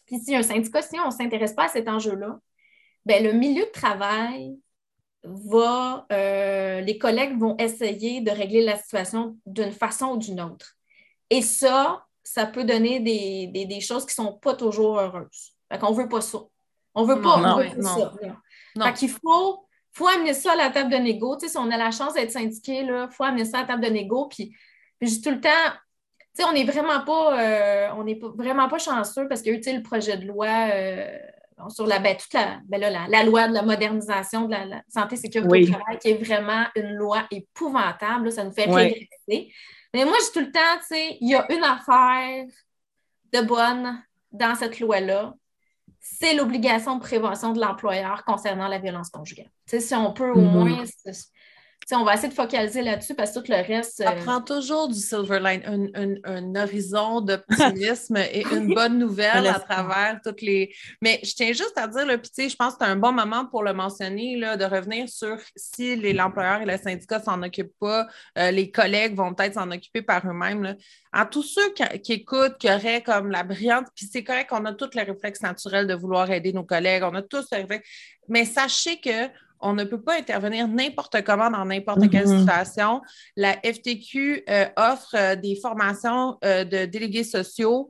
[0.06, 2.40] puis si un syndicat, si on ne s'intéresse pas à cet enjeu-là,
[3.08, 4.56] ben, le milieu de travail
[5.24, 10.76] va, euh, les collègues vont essayer de régler la situation d'une façon ou d'une autre.
[11.32, 15.54] Et ça, ça peut donner des, choses qui ne sont pas toujours heureuses.
[15.72, 16.40] Fait qu'on ne veut pas ça.
[16.94, 17.38] On ne veut pas,
[17.82, 18.14] ça.
[18.84, 21.38] Fait qu'il faut, faut amener ça à la table de négo.
[21.40, 23.90] si on a la chance d'être syndiqué, il faut amener ça à la table de
[23.90, 24.28] négo.
[24.28, 24.56] Puis,
[25.00, 25.50] puis tout le temps,
[26.46, 29.78] on n'est vraiment pas euh, on n'est vraiment pas chanceux parce qu'il y a eu
[29.78, 31.18] le projet de loi euh,
[31.70, 35.18] sur la, ben, toute la, ben la, loi de la modernisation de la, santé et
[35.18, 38.32] sécurité au travail, qui est vraiment une loi épouvantable.
[38.32, 39.52] ça nous fait régresser.
[39.94, 42.46] Mais moi, j'ai tout le temps, tu sais, il y a une affaire
[43.34, 45.34] de bonne dans cette loi-là,
[46.00, 49.52] c'est l'obligation de prévention de l'employeur concernant la violence conjugale.
[49.66, 50.52] Tu sais, si on peut au mm-hmm.
[50.52, 50.84] moins
[51.96, 53.98] on va essayer de focaliser là-dessus parce que tout le reste.
[53.98, 59.48] Ça euh, prend toujours du silver line, un, un, horizon d'optimisme et une bonne nouvelle
[59.48, 60.74] à travers toutes les.
[61.02, 63.46] Mais je tiens juste à dire, là, puis je pense que c'est un bon moment
[63.46, 68.08] pour le mentionner, là, de revenir sur si l'employeur et le syndicat s'en occupent pas,
[68.38, 70.76] euh, les collègues vont peut-être s'en occuper par eux-mêmes.
[71.14, 71.74] À tous ceux
[72.04, 75.42] qui, écoutent, qui auraient comme la brillante, puis c'est correct qu'on a tous les réflexes
[75.42, 77.88] naturels de vouloir aider nos collègues, on a tous les réflexes,
[78.28, 82.40] mais sachez que on ne peut pas intervenir n'importe comment dans n'importe quelle mm-hmm.
[82.40, 83.02] situation.
[83.36, 87.90] La FTQ euh, offre euh, des formations euh, de délégués sociaux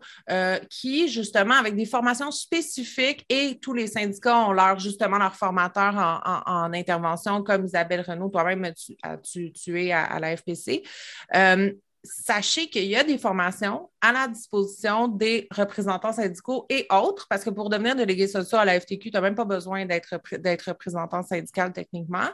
[0.69, 5.95] qui, justement, avec des formations spécifiques et tous les syndicats ont leur, justement, leur formateur
[6.45, 8.71] en, intervention, comme Isabelle Renaud, toi-même,
[9.23, 10.83] tu, tu, es à, la FPC
[12.07, 17.43] sachez qu'il y a des formations à la disposition des représentants syndicaux et autres, parce
[17.43, 21.23] que pour devenir délégué social à la FTQ, tu n'as même pas besoin d'être représentant
[21.23, 22.27] syndical techniquement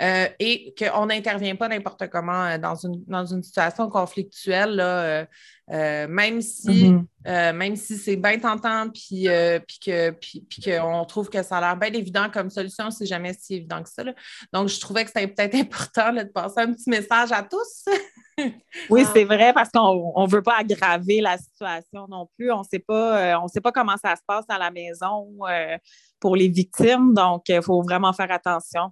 [0.00, 5.26] euh, et qu'on n'intervient pas n'importe comment euh, dans une, dans une situation conflictuelle, là,
[5.70, 6.92] euh, même si,
[7.24, 7.52] mm-hmm.
[7.52, 9.28] même si c'est bien tentant puis,
[9.68, 13.82] puis qu'on trouve que ça a l'air bien évident comme solution, c'est jamais si évident
[13.82, 14.02] que ça.
[14.52, 17.84] Donc, je trouvais que c'était peut-être important de passer un petit message à tous.
[18.90, 22.52] Oui, c'est vrai parce qu'on ne veut pas aggraver la situation non plus.
[22.52, 25.76] On sait pas, euh, sait pas comment ça se passe à la maison euh,
[26.20, 28.90] pour les victimes, donc il faut vraiment faire attention.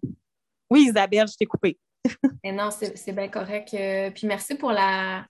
[0.71, 1.79] Oui, Isabelle, je t'ai coupé.
[2.45, 3.75] non, c'est bien correct.
[3.75, 5.27] Euh, puis merci pour la,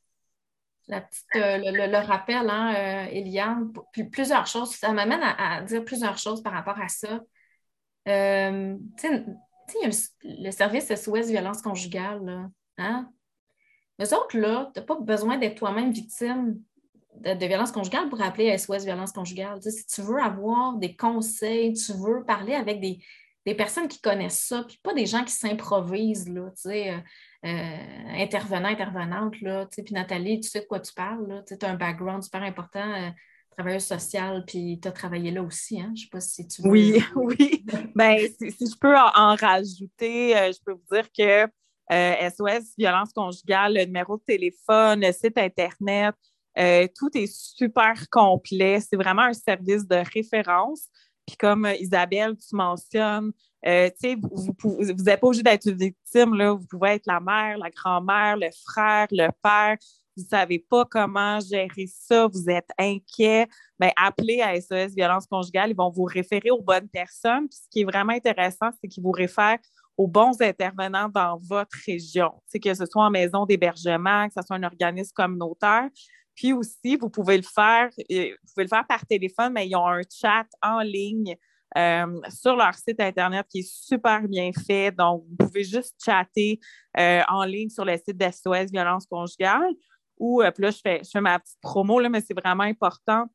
[0.89, 3.73] le, rappel, hein, Eliane.
[3.93, 4.75] Puis plusieurs choses.
[4.75, 7.21] Ça m'amène à, dire plusieurs choses par rapport à ça.
[8.07, 8.13] tu
[8.97, 9.25] sais,
[10.25, 13.11] le, service SOS violence conjugale, là, hein?
[14.01, 16.59] Eux autres, là, tu n'as pas besoin d'être toi-même victime
[17.17, 19.61] de, de, violence conjugale pour appeler SOS violence conjugale.
[19.63, 22.99] si tu veux avoir des conseils, tu veux parler avec des,
[23.57, 26.99] personnes qui connaissent ça, puis pas des gens qui s'improvisent, là, tu sais, euh,
[27.47, 31.55] euh, intervenant, intervenante, là, tu sais, puis Nathalie, tu sais de quoi tu parles, tu
[31.61, 33.11] as un background super important, euh,
[33.51, 35.93] travailleuse sociale, puis tu as travaillé là aussi, hein?
[35.97, 36.71] Je ne sais pas si tu veux...
[36.71, 37.65] Oui, oui.
[37.97, 41.51] ben, si, je peux en rajouter, je peux vous dire que
[41.91, 46.15] SOS euh, violence conjugale, le numéro de téléphone, le site Internet,
[46.59, 48.81] euh, tout est super complet.
[48.81, 50.87] C'est vraiment un service de référence.
[51.27, 56.53] Puis comme euh, Isabelle, tu mentionnes, vous n'êtes pas obligé d'être une victime, là.
[56.53, 59.77] vous pouvez être la mère, la grand-mère, le frère, le père.
[60.17, 63.49] Vous ne savez pas comment gérer ça, vous êtes inquiet.
[63.79, 67.49] Bien, appelez à SOS Violence conjugale, ils vont vous référer aux bonnes personnes.
[67.49, 69.59] Puis ce qui est vraiment intéressant, c'est qu'ils vous réfèrent
[69.97, 74.47] aux bons intervenants dans votre région, c'est que ce soit en maison d'hébergement, que ce
[74.47, 75.89] soit un organisme communautaire.
[76.35, 79.77] Puis aussi, vous pouvez le faire, euh, vous pouvez le faire par téléphone, mais ils
[79.77, 81.37] ont un chat en ligne
[81.77, 84.91] euh, sur leur site Internet qui est super bien fait.
[84.91, 86.59] Donc, vous pouvez juste chatter
[86.99, 89.75] euh, en ligne sur le site d'SOS Violence conjugale.
[90.19, 93.27] Ou, puis là, je fais, je fais ma petite promo, là, mais c'est vraiment important.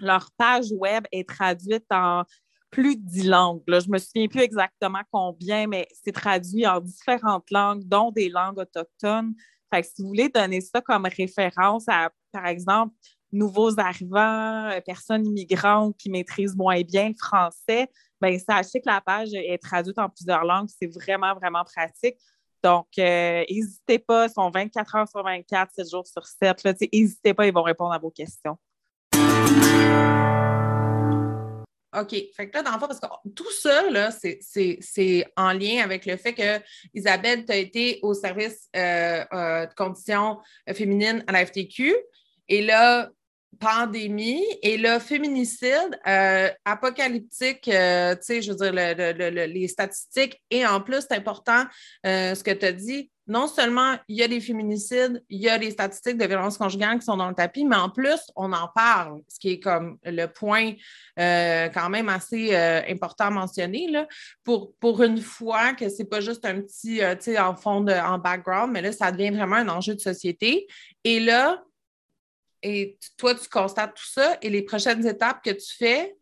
[0.00, 2.22] Leur page web est traduite en
[2.70, 3.62] plus de dix langues.
[3.66, 8.28] Je ne me souviens plus exactement combien, mais c'est traduit en différentes langues, dont des
[8.28, 9.34] langues autochtones.
[9.72, 12.94] Fait si vous voulez donner ça comme référence à, par exemple,
[13.32, 17.88] nouveaux arrivants, euh, personnes immigrantes qui maîtrisent moins bien le français,
[18.20, 20.68] bien, sachez que la page est traduite en plusieurs langues.
[20.68, 22.16] C'est vraiment, vraiment pratique.
[22.62, 26.64] Donc, euh, n'hésitez pas, ils sont 24 heures sur 24, 7 jours sur 7.
[26.92, 28.58] N'hésitez pas, ils vont répondre à vos questions.
[31.96, 32.10] OK.
[32.36, 36.04] Fait que là, dans le fond, parce que tout ça, là, c'est en lien avec
[36.04, 36.60] le fait que
[36.92, 40.38] Isabelle, tu as été au service euh, euh, de conditions
[40.74, 41.94] féminines à la FTQ.
[42.48, 43.08] Et là,
[43.58, 50.40] pandémie et là, féminicide, euh, apocalyptique, tu sais, je veux dire, les statistiques.
[50.50, 51.64] Et en plus, c'est important
[52.04, 55.58] ce que tu as dit, non seulement il y a des féminicides, il y a
[55.58, 58.68] des statistiques de violence conjugale qui sont dans le tapis, mais en plus, on en
[58.74, 60.72] parle, ce qui est comme le point
[61.18, 64.08] euh, quand même assez euh, important à mentionner, là,
[64.42, 67.54] pour, pour une fois que ce n'est pas juste un petit, euh, tu sais, en
[67.54, 70.66] fond, en background, mais là, ça devient vraiment un enjeu de société.
[71.04, 71.62] Et là,
[72.62, 76.16] et toi, tu constates tout ça et les prochaines étapes que tu fais?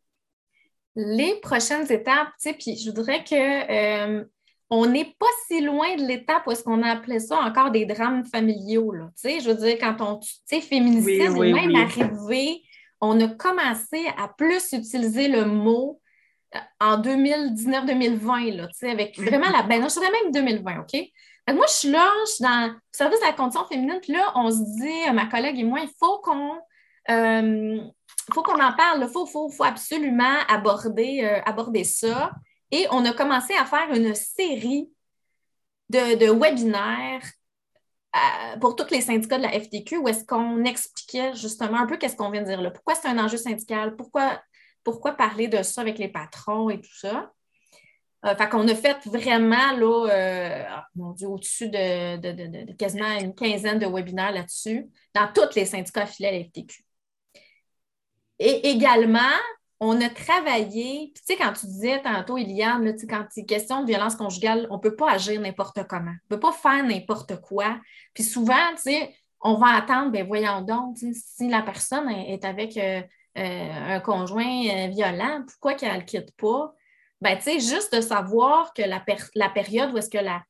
[0.97, 4.27] Les prochaines étapes, tu sais, puis je voudrais que
[4.70, 8.24] on n'est pas si loin de l'étape où est-ce qu'on appelait ça encore des drames
[8.24, 8.92] familiaux.
[8.92, 9.11] Là.
[9.22, 12.62] Je veux dire, quand on, tu sais, féminicide est même arrivé,
[13.00, 16.00] on a commencé à plus utiliser le mot
[16.55, 19.62] euh, en 2019-2020, avec vraiment la...
[19.62, 21.00] Ben non, je dirais même 2020, OK?
[21.55, 24.33] moi, je suis là, je suis dans le service de la condition féminine, puis là,
[24.35, 26.59] on se dit, ma collègue et moi, il faut qu'on...
[27.09, 27.79] Euh,
[28.35, 32.33] faut qu'on en parle, il faut, faut, absolument aborder, euh, aborder ça.
[32.70, 34.90] Et on a commencé à faire une série
[35.88, 37.22] de, webinaires
[38.16, 41.96] euh, pour tous les syndicats de la FTQ où est-ce qu'on expliquait justement un peu
[41.96, 42.70] qu'est-ce qu'on vient de dire là.
[42.70, 43.94] Pourquoi c'est un enjeu syndical?
[43.96, 44.42] Pourquoi,
[44.83, 47.33] pourquoi parler de ça avec les patrons et tout ça?
[48.24, 53.87] Euh, fait qu'on a fait vraiment là, euh, ah, au-dessus de, quasiment une quinzaine de
[53.87, 56.85] webinaires là-dessus, dans tous les syndicats affiliés à la FTQ.
[58.38, 59.20] Et également,
[59.79, 63.87] on a travaillé, tu sais, quand tu disais tantôt, Eliane, là, quand c'est question de
[63.87, 66.11] violence conjugale, on ne peut pas agir n'importe comment.
[66.11, 67.79] On ne peut pas faire n'importe quoi.
[68.15, 72.77] Puis souvent, tu sais, on va attendre, ben voyons donc, si la personne est avec
[72.79, 73.03] euh,
[73.37, 76.75] euh, un conjoint euh, violent, pourquoi qu'elle ne quitte pas?
[77.21, 80.43] Ben, tu sais, juste de savoir que la, la période où est-ce que la,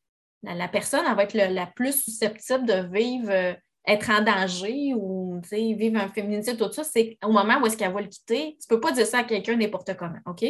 [0.43, 6.09] la, personne va être la plus susceptible de vivre être en danger ou vivre un
[6.09, 8.57] féminicide, tout ça, c'est au moment où est-ce qu'elle va le quitter.
[8.61, 10.45] Tu ne peux pas dire ça à quelqu'un n'importe comment, OK?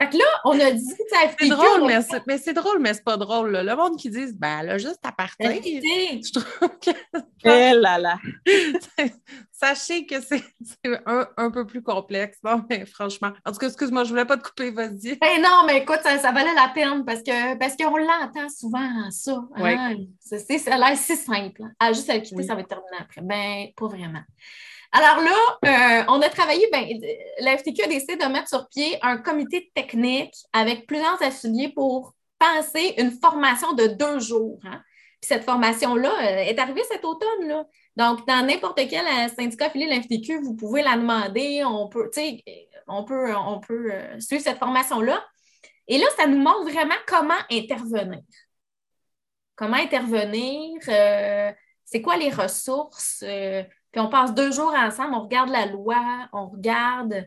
[0.00, 0.94] Fait que là, on a dit,
[1.40, 3.50] c'est drôle, mais c'est, mais c'est drôle, mais c'est pas drôle.
[3.50, 5.50] Le monde qui dit, ben là, juste à partir.
[5.50, 6.90] Je trouve que.
[7.44, 8.18] Eh là là.
[9.50, 10.44] Sachez que c'est,
[11.04, 12.38] un, peu plus complexe.
[12.44, 13.32] Non, mais franchement.
[13.44, 15.16] En tout cas, excuse-moi, je voulais pas te couper, vas-y.
[15.16, 19.42] Ben non, mais écoute, ça, valait la peine parce, que, parce qu'on l'entend souvent, ça.
[19.56, 19.96] Hein.
[20.20, 21.62] C'est, ça a l'air si simple.
[21.80, 23.20] Ah, juste à le quitter, ça va être terminé après.
[23.20, 24.22] Ben, pas vraiment.
[24.90, 26.86] Alors là, euh, on a travaillé, ben,
[27.40, 32.14] la FTQ a décidé de mettre sur pied un comité technique avec plusieurs affiliés pour
[32.38, 34.58] penser une formation de deux jours.
[34.64, 34.80] Hein.
[35.20, 37.48] Puis cette formation-là euh, est arrivée cet automne.
[37.48, 37.66] Là.
[37.96, 41.64] Donc, dans n'importe quel euh, syndicat affilié de la FTQ, vous pouvez la demander.
[41.64, 42.10] On peut,
[42.86, 45.22] on peut, on peut suivre cette formation-là.
[45.86, 48.22] Et là, ça nous montre vraiment comment intervenir.
[49.54, 50.78] Comment intervenir,
[51.84, 53.24] c'est quoi les ressources,
[53.90, 57.26] puis on passe deux jours ensemble, on regarde la loi, on regarde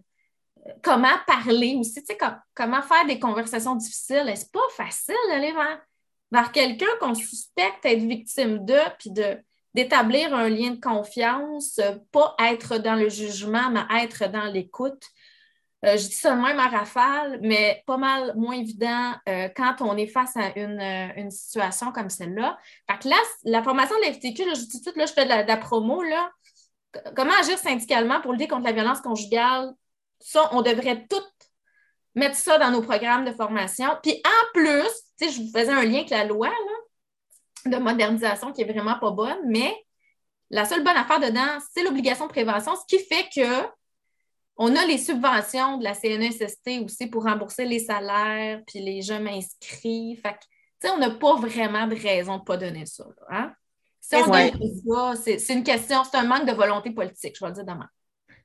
[0.68, 2.18] euh, comment parler aussi, tu sais,
[2.54, 4.32] comment faire des conversations difficiles.
[4.36, 5.54] C'est pas facile d'aller
[6.32, 9.10] vers, quelqu'un qu'on suspecte être victime de, puis
[9.74, 15.04] d'établir un lien de confiance, euh, pas être dans le jugement, mais être dans l'écoute.
[15.84, 19.14] Euh, je dis ça même à rafale, mais pas mal moins évident
[19.56, 22.56] quand on est face à une, situation comme celle-là.
[22.88, 25.30] Fait que là, la formation de l'FTQ, je dis tout de là, je fais de
[25.30, 26.30] la, de la promo, là,
[27.16, 29.74] comment agir syndicalement pour lutter contre la violence conjugale,
[30.20, 31.24] ça, on devrait tout
[32.16, 33.88] mettre ça dans nos programmes de formation.
[34.04, 34.90] Puis en plus,
[35.20, 36.50] je vous faisais un lien avec la loi
[37.66, 39.74] de modernisation qui est vraiment pas bonne, mais
[40.50, 43.68] la seule bonne affaire dedans, c'est l'obligation de prévention, ce qui fait que
[44.58, 49.28] on a les subventions de la CNESST aussi pour rembourser les salaires, puis les jeunes
[49.28, 50.20] inscrits.
[50.22, 53.06] Fait que, on n'a pas vraiment de raison de ne pas donner ça.
[53.30, 53.54] Hein?
[54.02, 57.88] C'est une question, c'est un manque de volonté politique, je vais le dire demain.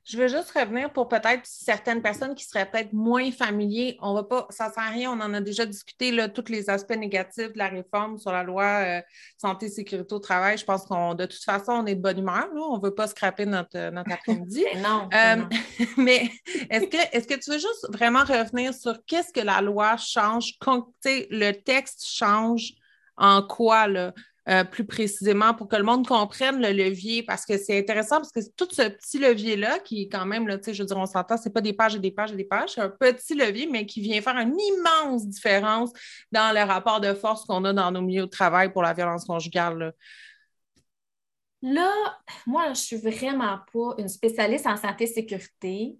[0.07, 3.97] Je veux juste revenir pour peut-être certaines personnes qui seraient peut-être moins familiers.
[4.01, 6.69] On va pas, ça sert à rien, on en a déjà discuté, là, tous les
[6.69, 9.01] aspects négatifs de la réforme sur la loi euh,
[9.37, 10.57] santé sécurité au travail.
[10.57, 12.47] Je pense qu'on, de toute façon, on est de bonne humeur.
[12.55, 14.63] On ne veut pas scraper notre, notre après-midi.
[14.77, 15.09] non.
[15.13, 15.43] Euh,
[15.97, 16.31] mais
[16.69, 20.53] est-ce que, est-ce que tu veux juste vraiment revenir sur qu'est-ce que la loi change,
[20.61, 22.71] quand le texte change
[23.17, 24.13] en quoi, là?
[24.49, 28.31] Euh, plus précisément pour que le monde comprenne le levier parce que c'est intéressant parce
[28.31, 31.35] que tout ce petit levier-là qui est quand même, là, je veux dire, on s'entend,
[31.35, 33.85] c'est pas des pages et des pages et des pages, c'est un petit levier, mais
[33.85, 35.91] qui vient faire une immense différence
[36.31, 39.25] dans le rapport de force qu'on a dans nos milieux de travail pour la violence
[39.25, 39.93] conjugale.
[41.61, 41.91] Là.
[42.45, 45.97] moi, je suis vraiment pas une spécialiste en santé et sécurité.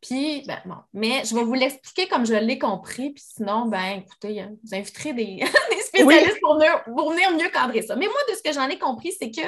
[0.00, 3.10] Puis, ben, bon, mais je vais vous l'expliquer comme je l'ai compris.
[3.12, 5.44] Puis sinon, ben, écoutez, vous inviterez des,
[5.94, 7.96] spécialistes pour, venir, mieux cadrer ça.
[7.96, 9.42] Mais moi, de ce que j'en ai compris, c'est que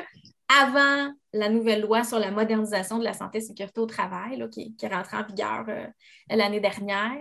[0.48, 4.74] avant la nouvelle loi sur la modernisation de la santé et sécurité au travail, qui,
[4.80, 5.86] est rentrée en vigueur euh,
[6.30, 7.20] l'année dernière,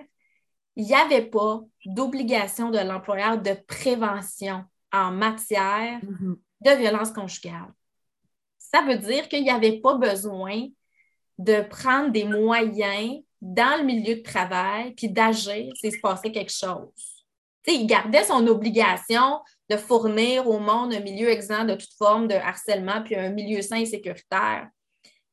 [0.76, 6.36] il n'y avait pas d'obligation de l'employeur de prévention en matière mm-hmm.
[6.62, 7.74] de violence conjugale.
[8.58, 10.68] Ça veut dire qu'il n'y avait pas besoin
[11.38, 16.52] de prendre des moyens dans le milieu de travail puis d'agir s'il se passait quelque
[16.52, 17.15] chose.
[17.74, 22.36] Il gardait son obligation de fournir au monde un milieu exempt de toute forme de
[22.36, 24.70] harcèlement puis un milieu sain et sécuritaire.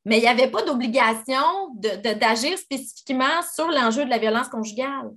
[0.04, 5.10] Mais il n'y avait pas d'obligation d'agir spécifiquement sur l'enjeu de la violence conjugale.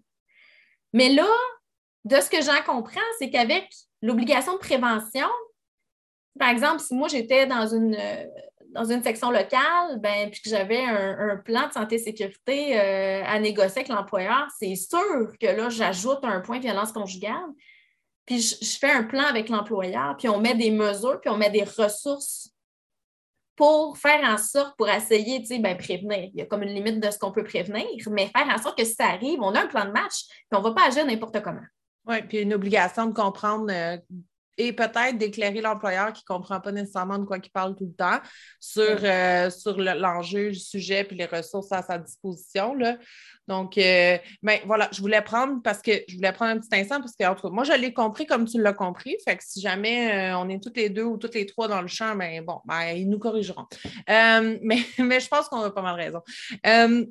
[0.93, 1.27] Mais là,
[2.03, 3.67] de ce que j'en comprends, c'est qu'avec
[4.01, 5.27] l'obligation de prévention,
[6.37, 7.97] par exemple, si moi j'étais dans une,
[8.75, 13.23] dans une section locale, ben, puis que j'avais un, plan de santé et sécurité euh,
[13.25, 17.47] à négocier avec l'employeur, c'est sûr que là, j'ajoute un point violence conjugale.
[18.25, 21.49] Puis je, fais un plan avec l'employeur, puis on met des mesures, puis on met
[21.49, 22.51] des ressources
[23.55, 26.29] pour faire en sorte, pour essayer, de ben, prévenir.
[26.33, 28.77] Il y a comme une limite de ce qu'on peut prévenir, mais faire en sorte
[28.77, 30.87] que si ça arrive, on a un plan de match, puis on ne va pas
[30.87, 31.65] agir n'importe comment.
[32.07, 33.97] Oui, puis une obligation de comprendre euh,
[34.57, 37.93] et peut-être d'éclairer l'employeur qui ne comprend pas nécessairement de quoi il parle tout le
[37.93, 38.19] temps
[38.59, 42.73] sur, euh, sur l'enjeu, le, sujet puis les ressources à sa disposition.
[42.75, 42.97] Là.
[43.47, 46.99] Donc, euh, ben, voilà, je voulais prendre parce que je voulais prendre un petit instant
[46.99, 49.15] parce que moi, je l'ai compris comme tu l'as compris.
[49.23, 51.81] Fait que si jamais euh, on est toutes les deux ou toutes les trois dans
[51.81, 53.65] le champ, ben bon, ben, ils nous corrigeront.
[54.07, 56.21] mais, mais je pense qu'on a pas mal raison.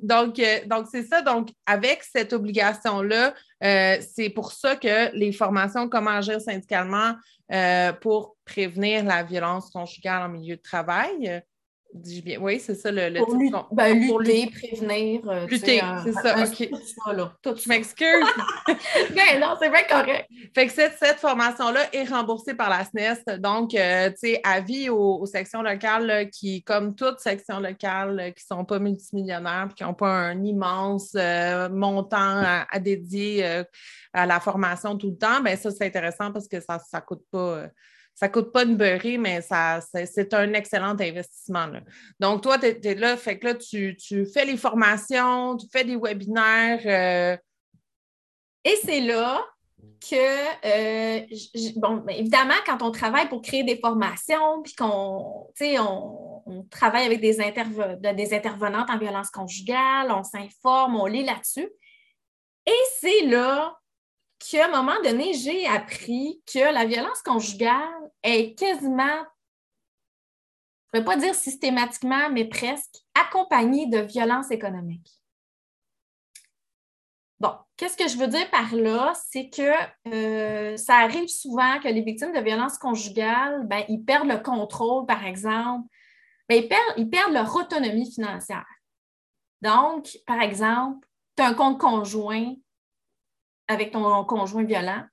[0.01, 1.21] donc, donc c'est ça.
[1.21, 7.15] Donc, avec cette obligation-là, c'est pour ça que les formations Comment agir syndicalement
[7.51, 11.43] euh, pour prévenir la violence conjugale en milieu de travail.
[11.95, 12.39] Dis bien?
[12.41, 13.67] Oui, c'est ça le, pour titre.
[13.71, 15.21] Ben, lutter, prévenir.
[15.29, 16.69] Euh, lutter, c'est ça, OK.
[17.41, 18.25] Tout Je m'excuse.
[18.67, 20.27] ben non, c'est vrai correct.
[20.53, 23.39] Fait que cette, cette formation-là est remboursée par la SNES.
[23.39, 28.43] Donc, euh, tu sais, avis aux, aux, sections locales qui, comme toutes sections locales, qui
[28.51, 31.15] ne sont pas multimillionnaires et qui n'ont pas un immense
[31.71, 33.63] montant à, dédier
[34.11, 37.23] à la formation tout le temps, bien ça, c'est intéressant parce que ça ne coûte
[37.31, 37.67] pas.
[38.15, 41.67] Ça coûte pas une beurrée, mais ça, c'est un excellent investissement.
[42.19, 45.97] Donc, toi, tu es, là, fait que là, tu, fais les formations, tu fais des
[45.97, 46.79] webinaires.
[46.85, 47.37] Euh,
[48.63, 49.45] Et c'est là
[49.99, 51.25] que, euh,
[51.75, 57.19] bon, ben, évidemment, quand on travaille pour créer des formations, puis qu'on, on, travaille avec
[57.19, 57.33] des,
[58.13, 61.69] des intervenantes en violence conjugale, on s'informe, on lit là-dessus.
[62.65, 63.75] Et c'est là
[64.49, 69.25] qu'à un moment donné, j'ai appris que la violence conjugale est quasiment,
[70.93, 75.09] je ne vais pas dire systématiquement, mais presque, accompagnée de violence économique.
[77.39, 79.13] Bon, qu'est-ce que je veux dire par là?
[79.29, 79.73] C'est que
[80.07, 85.05] euh, ça arrive souvent que les victimes de violence conjugale, ben, ils perdent le contrôle,
[85.05, 85.87] par exemple.
[86.47, 88.65] Ben, ils, perdent, ils perdent leur autonomie financière.
[89.61, 92.55] Donc, par exemple, tu as un compte conjoint
[93.67, 95.03] avec ton conjoint violent,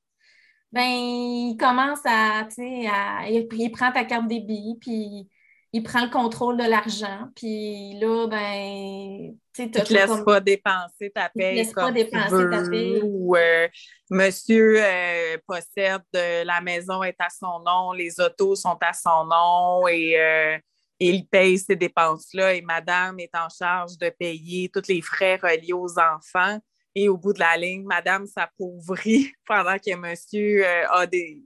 [0.73, 5.29] ben, il commence à, à il, prend ta carte débit, puis
[5.75, 11.11] il prend le contrôle de l'argent, puis là, ben, tu ne te laisses pas dépenser
[11.15, 11.55] ta paie.
[11.55, 13.01] laisse pas dépenser ta paie.
[13.03, 13.69] Ou euh,
[14.11, 19.27] monsieur euh, possède euh, la maison est à son nom, les autos sont à son
[19.27, 20.61] nom et
[20.99, 25.73] il paye ces dépenses-là et madame est en charge de payer tous les frais reliés
[25.73, 26.59] aux enfants.
[26.95, 31.43] Et au bout de la ligne, madame s'appauvrit pendant que monsieur euh, a, des,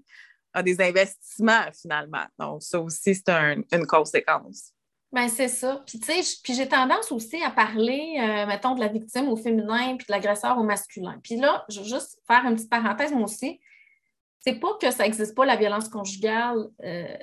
[0.64, 2.26] des investissements finalement.
[2.38, 4.72] Donc, ça aussi, c'est une conséquence.
[5.12, 5.82] Bien, c'est ça.
[5.86, 9.96] Puis, tu sais, j'ai tendance aussi à parler, euh, mettons, de la victime au féminin
[9.96, 11.18] puis de l'agresseur au masculin.
[11.22, 13.60] Puis là, je vais juste faire une petite parenthèse, moi aussi.
[14.40, 17.16] c'est pas que ça n'existe pas la violence conjugale, euh,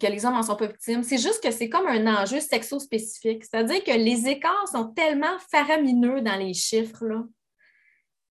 [0.00, 1.04] que les hommes en sont pas victimes.
[1.04, 3.44] C'est juste que c'est comme un enjeu sexo-spécifique.
[3.44, 7.24] C'est-à-dire que les écarts sont tellement faramineux dans les chiffres, là,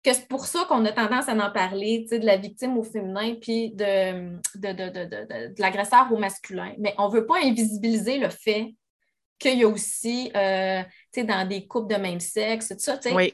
[0.03, 3.35] que c'est pour ça qu'on a tendance à en parler, de la victime au féminin
[3.39, 6.73] puis de, de, l'agresseur au masculin.
[6.77, 8.75] Mais on ne veut pas invisibiliser le fait
[9.39, 10.83] qu'il y a aussi, euh,
[11.17, 12.99] dans des couples de même sexe, tout ça.
[13.13, 13.33] Oui.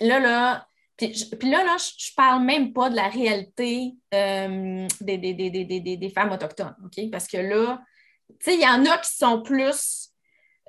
[0.00, 5.16] Là, là, puis, là, là, je ne parle même pas de la réalité euh, des,
[5.16, 7.10] des, femmes autochtones, OK?
[7.10, 7.80] Parce que là,
[8.46, 10.10] il y en a qui sont plus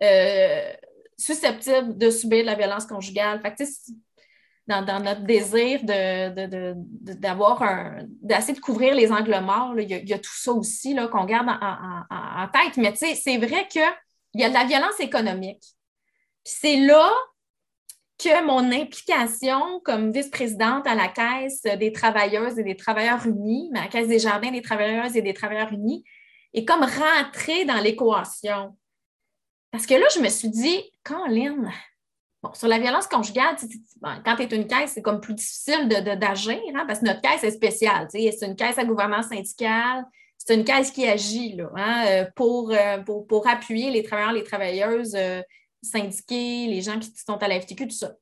[0.01, 0.73] euh,
[1.17, 3.41] susceptibles de subir de la violence conjugale.
[3.41, 3.63] Fait que,
[4.67, 10.19] dans, notre désir d'avoir de, un, d'essayer de couvrir les angles morts, il, y a,
[10.19, 12.77] tout ça aussi qu'on garde en, tête.
[12.77, 13.81] Mais c'est vrai qu'il
[14.35, 15.63] y a de la violence économique.
[16.43, 17.11] c'est là
[18.17, 23.81] que mon implication comme vice-présidente à la Caisse des travailleuses et des travailleurs unis, à
[23.81, 26.05] la Caisse des jardins des travailleuses et des travailleurs unis,
[26.53, 28.77] est comme rentrée dans l'équation.
[29.71, 31.69] Parce que là, je me suis dit, Caroline,
[32.43, 33.55] bon, sur la violence conjugale,
[34.25, 37.43] quand tu es une caisse, c'est comme plus difficile d'agir, hein, parce que notre caisse
[37.43, 38.07] est spéciale.
[38.11, 40.05] C'est une caisse à gouvernement syndical,
[40.37, 44.43] c'est une caisse qui agit là, hein, euh, euh, pour, pour, appuyer les travailleurs, les
[44.43, 45.41] travailleuses euh,
[45.81, 48.13] syndiqués, les gens qui sont à la FTQ, tout ça.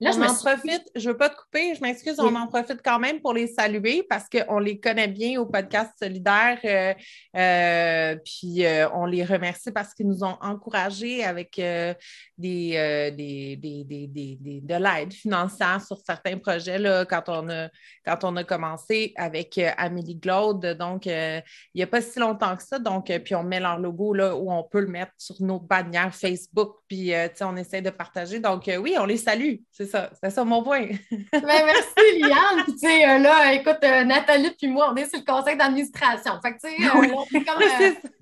[0.00, 2.80] Là, je m'en profite, je ne veux pas te couper, je m'excuse, on en profite
[2.84, 6.60] quand même pour les saluer parce qu'on les connaît bien au podcast solidaire.
[6.64, 6.94] Euh,
[7.36, 14.74] euh, puis euh, on les remercie parce qu'ils nous ont encouragés avec des, des, de
[14.74, 17.68] l'aide financière sur certains projets là, quand, on a,
[18.04, 20.76] quand on a commencé avec Amélie Glaude.
[20.78, 21.42] Donc, il
[21.74, 22.78] n'y a pas si longtemps que ça.
[22.78, 26.14] Donc, puis on met leur logo là où on peut le mettre sur nos bannières
[26.14, 26.76] Facebook.
[26.86, 28.38] Puis, on essaie de partager.
[28.38, 29.56] Donc, oui, on les salue.
[29.72, 30.86] C'est ça, c'est ça mon point.
[31.10, 32.64] ben, merci, Liane.
[32.66, 36.40] tu sais, euh, là, écoute, euh, Nathalie puis moi, on est sur le conseil d'administration.
[36.42, 37.62] Fait que, tu sais, euh, on est comme.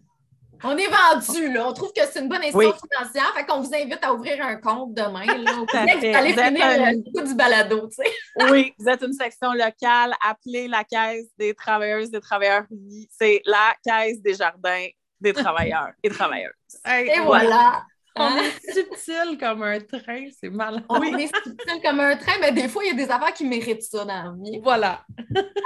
[0.65, 1.69] On est vendu, là.
[1.69, 3.31] On trouve que c'est une bonne institution financière.
[3.37, 5.27] Fait qu'on vous invite à ouvrir un compte demain.
[5.27, 8.51] Là, vous allez finir le coup du balado, tu sais.
[8.51, 10.15] oui, vous êtes une section locale.
[10.27, 13.07] Appelez la Caisse des travailleuses et des travailleurs unis.
[13.11, 14.87] C'est la Caisse des jardins
[15.21, 16.53] des travailleurs et travailleuses.
[16.87, 17.85] et voilà.
[18.19, 18.37] On hein?
[18.39, 20.83] est subtil comme un train, c'est malin.
[20.89, 23.45] On est subtil comme un train, mais des fois, il y a des affaires qui
[23.45, 24.61] méritent ça dans la vie.
[24.63, 25.05] Voilà.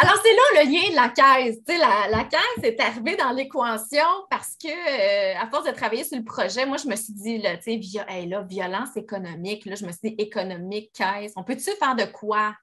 [0.01, 1.59] Alors, c'est là le lien de la caisse.
[1.69, 6.19] la, la caisse est arrivée dans l'équation parce que, euh, à force de travailler sur
[6.19, 9.87] le projet, moi, je me suis dit, là, tu sais, là, violence économique, là, je
[9.87, 12.55] me suis dit, économique, caisse, on peut-tu faire de quoi?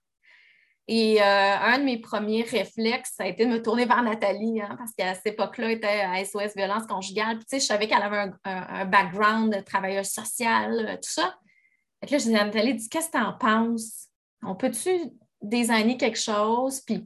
[0.89, 4.61] Et euh, un de mes premiers réflexes, ça a été de me tourner vers Nathalie,
[4.61, 7.39] hein, parce qu'à cette époque-là, elle était à SOS Violence Conjugale.
[7.39, 11.38] Puis, je savais qu'elle avait un, background de travailleuse sociale, euh, tout ça.
[12.01, 14.07] Et là, je disais à Nathalie, qu'est-ce que tu en penses?
[14.41, 14.89] On peut-tu
[15.41, 16.79] désigner quelque chose?
[16.81, 17.05] Puis,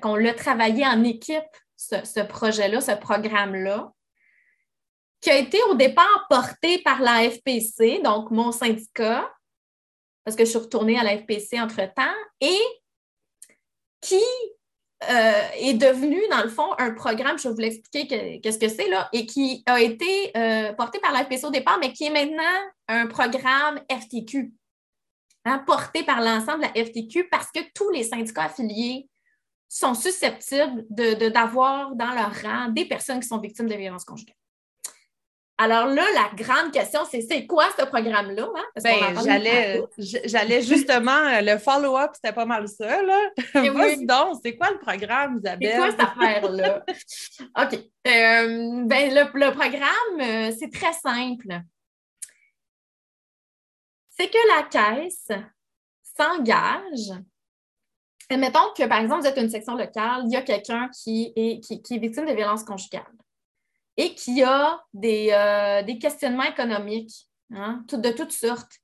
[0.00, 1.44] qu'on l'a travaillé en équipe,
[1.76, 3.92] ce, projet-là, ce programme-là,
[5.20, 9.30] qui a été au départ porté par la FPC, donc mon syndicat,
[10.24, 12.58] parce que je suis retournée à la FPC entre-temps, et
[14.00, 14.22] qui
[15.10, 18.88] euh, est devenu, dans le fond, un programme, je vais vous l'expliquer qu'est-ce que c'est,
[18.88, 22.10] là, et qui a été euh, porté par la FPC au départ, mais qui est
[22.10, 22.42] maintenant
[22.88, 24.52] un programme FTQ,
[25.46, 29.08] hein, porté par l'ensemble de la FTQ parce que tous les syndicats affiliés
[29.68, 34.34] sont susceptibles d'avoir dans leur rang des personnes qui sont victimes de violences conjugales.
[35.62, 38.48] Alors là, la grande question, c'est c'est quoi ce programme-là?
[38.56, 38.64] Hein?
[38.82, 43.02] Ben, j'allais, justement, euh, le follow-up, c'était pas mal ça.
[43.02, 43.28] Là.
[43.54, 44.06] Oui.
[44.06, 45.70] donc, c'est quoi le programme, Isabelle?
[45.70, 46.82] C'est quoi cette affaire-là?
[47.62, 47.74] OK.
[47.74, 51.60] Euh, ben, le, programme, euh, c'est très simple.
[54.18, 55.28] C'est que la caisse
[56.16, 57.20] s'engage.
[58.30, 61.60] Mettons que, par exemple, vous êtes une section locale, il y a quelqu'un qui est,
[61.60, 63.04] qui est victime de violences conjugales
[63.96, 68.78] et qui a des, euh, des questionnements économiques hein, de toutes sortes.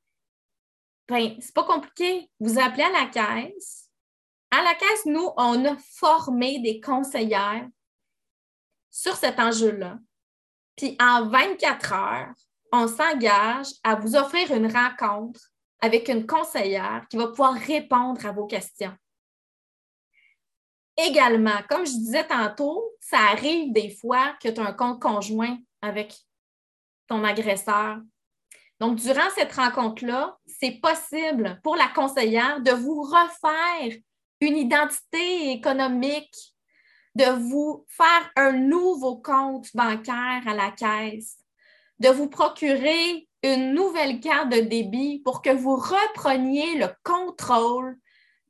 [1.09, 2.31] Ben, c'est pas compliqué.
[2.41, 3.89] Vous appelez à la caisse.
[4.51, 7.69] À la caisse, nous, on a formé des conseillères
[8.91, 9.99] sur cet enjeu-là.
[10.77, 12.35] Puis en 24 heures,
[12.73, 15.41] on s'engage à vous offrir une rencontre
[15.81, 18.95] avec une conseillère qui va pouvoir répondre à vos questions.
[20.97, 25.59] Également, comme je disais tantôt, ça arrive des fois que tu as un compte conjoint
[25.83, 26.15] avec
[27.07, 27.99] ton agresseur.
[28.81, 33.99] Donc, durant cette rencontre-là, c'est possible pour la conseillère de vous refaire
[34.41, 36.35] une identité économique,
[37.15, 41.39] de vous faire un nouveau compte bancaire à la caisse,
[41.99, 47.97] de vous procurer une nouvelle carte de débit pour que vous repreniez le contrôle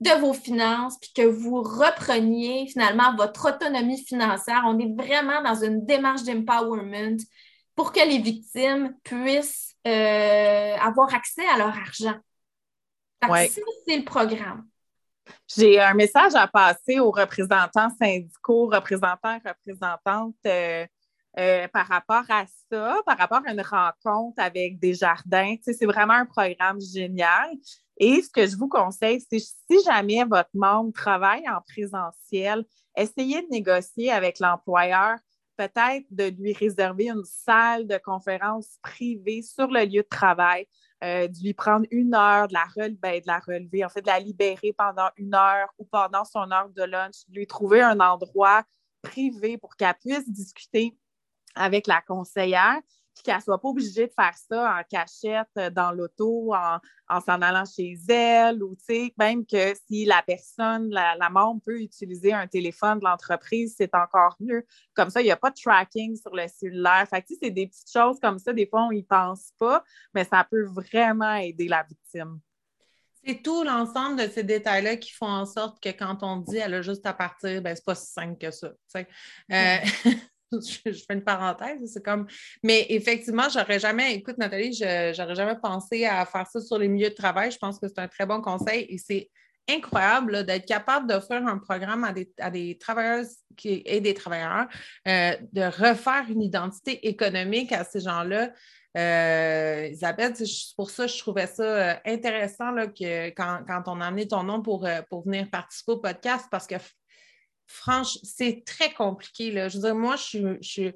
[0.01, 4.63] de vos finances, puis que vous repreniez finalement votre autonomie financière.
[4.67, 7.19] On est vraiment dans une démarche d'empowerment
[7.75, 12.17] pour que les victimes puissent euh, avoir accès à leur argent.
[13.87, 14.67] c'est le programme.
[15.49, 20.87] J'ai un message à passer aux représentants syndicaux, représentants, représentantes euh,
[21.39, 25.57] euh, par rapport à ça, par rapport à une rencontre avec des jardins.
[25.63, 27.51] c'est vraiment un programme génial.
[27.99, 32.65] Et ce que je vous conseille, c'est si jamais votre membre travaille en présentiel,
[32.97, 35.17] essayez de négocier avec l'employeur,
[35.57, 40.67] peut-être de lui réserver une salle de conférence privée sur le lieu de travail,
[41.03, 44.07] euh, de lui prendre une heure, de la, ben, de la relever, en fait, de
[44.07, 48.01] la libérer pendant une heure ou pendant son heure de lunch, de lui trouver un
[48.01, 48.65] endroit
[49.03, 50.97] privé pour qu'elle puisse discuter
[51.55, 52.81] avec la conseillère
[53.17, 57.21] puis qu'elle ne soit pas obligée de faire ça en cachette euh, dans l'auto, en,
[57.21, 58.77] s'en allant chez elle, ou
[59.19, 64.37] même que si la personne, la, membre peut utiliser un téléphone de l'entreprise, c'est encore
[64.39, 64.67] mieux.
[64.95, 67.07] Comme ça, il n'y a pas de tracking sur le cellulaire.
[67.09, 69.83] Fait c'est des petites choses comme ça, des fois, on n'y pense pas,
[70.15, 72.39] mais ça peut vraiment aider la victime.
[73.25, 76.75] C'est tout l'ensemble de ces détails-là qui font en sorte que quand on dit elle
[76.75, 78.73] a juste à partir, ben, c'est pas si simple que ça.
[78.99, 79.77] Euh,
[80.53, 82.27] je, fais une parenthèse, c'est comme.
[82.63, 86.89] Mais effectivement, j'aurais jamais, écoute, Nathalie, je n'aurais jamais pensé à faire ça sur les
[86.89, 87.51] milieux de travail.
[87.51, 89.31] Je pense que c'est un très bon conseil et c'est
[89.69, 92.05] incroyable d'être capable d'offrir un programme
[92.39, 94.67] à des, travailleuses et des travailleurs,
[95.09, 98.51] euh, de refaire une identité économique à ces gens-là.
[98.97, 100.33] Euh, Isabelle,
[100.75, 104.89] pour ça je trouvais ça euh, intéressant que quand, on a amené ton nom pour,
[105.11, 106.77] pour venir participer au podcast parce que
[107.67, 109.51] franchement, c'est très compliqué.
[109.51, 109.69] Là.
[109.69, 110.93] Je veux dire, moi, je suis.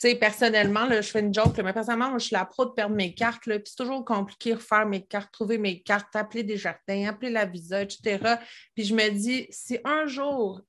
[0.00, 2.66] Tu sais, personnellement, là, je fais une joke, mais personnellement, moi, je suis la pro
[2.66, 3.42] de perdre mes cartes.
[3.42, 7.30] Puis c'est toujours compliqué de refaire mes cartes, trouver mes cartes, appeler des jardins, appeler
[7.30, 8.36] la visa, etc.
[8.76, 10.62] Puis je me dis, si un jour,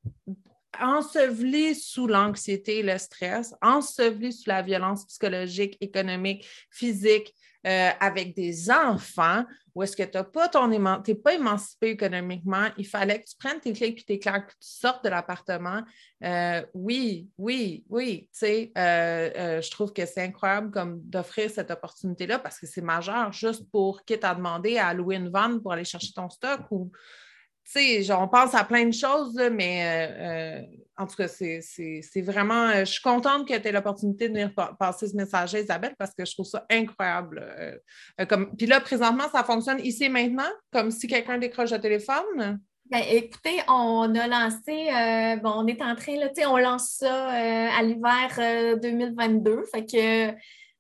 [0.80, 7.36] enseveli sous l'anxiété, le stress, enseveli sous la violence psychologique, économique, physique,
[7.68, 9.44] euh, avec des enfants
[9.76, 10.50] où est-ce que tu n'es pas,
[11.24, 14.68] pas émancipé économiquement, il fallait que tu prennes tes clés et tes claques, que tu
[14.68, 15.82] sortes de l'appartement.
[16.24, 18.28] Euh, oui, oui, oui.
[18.34, 22.82] Tu sais, euh, je trouve que c'est incroyable comme d'offrir cette opportunité-là parce que c'est
[22.82, 26.62] majeur juste pour quitte à demander à louer une vanne pour aller chercher ton stock
[26.72, 26.92] ou
[27.70, 30.62] sais, on pense à plein de choses, mais euh, euh,
[30.98, 32.70] en tout cas, c'est vraiment.
[32.70, 35.96] Euh, je suis contente que tu aies l'opportunité de venir passer ce message à Isabelle
[35.98, 37.44] parce que je trouve ça incroyable.
[38.28, 38.56] comme...
[38.56, 42.60] Puis là, présentement, ça fonctionne ici et maintenant, comme si quelqu'un décroche le téléphone?
[42.90, 47.84] Ben, écoutez, on a lancé, bon, on est en train, là, on lance ça à
[47.84, 49.64] l'hiver 2022.
[49.72, 50.36] Fait que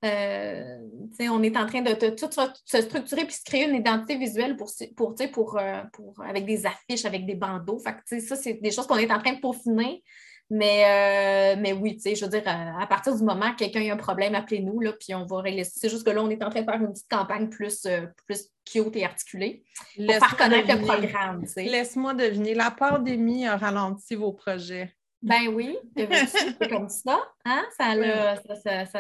[0.05, 0.77] euh,
[1.19, 2.29] on est en train de, tout
[2.65, 6.65] se structurer puis se créer une identité visuelle pour, pour, pour, euh, pour avec des
[6.65, 7.79] affiches, avec des bandeaux.
[7.79, 10.03] Fait ça, c'est des choses qu'on est en train de peaufiner.
[10.51, 13.97] Mais, euh, mais oui, je veux dire, à, partir du moment que quelqu'un a un
[13.97, 15.63] problème, appelez-nous, puis on va régler.
[15.63, 17.85] C'est juste que là, on est en train de faire une petite campagne plus,
[18.25, 19.63] plus cute et articulée
[19.95, 21.45] pour faire connaître le programme.
[21.55, 24.91] Laisse-moi deviner, la pandémie a ralenti vos projets.
[25.21, 27.19] Ben oui, c'est comme ça.
[27.45, 27.65] Hein?
[27.77, 28.37] Ça, l'a,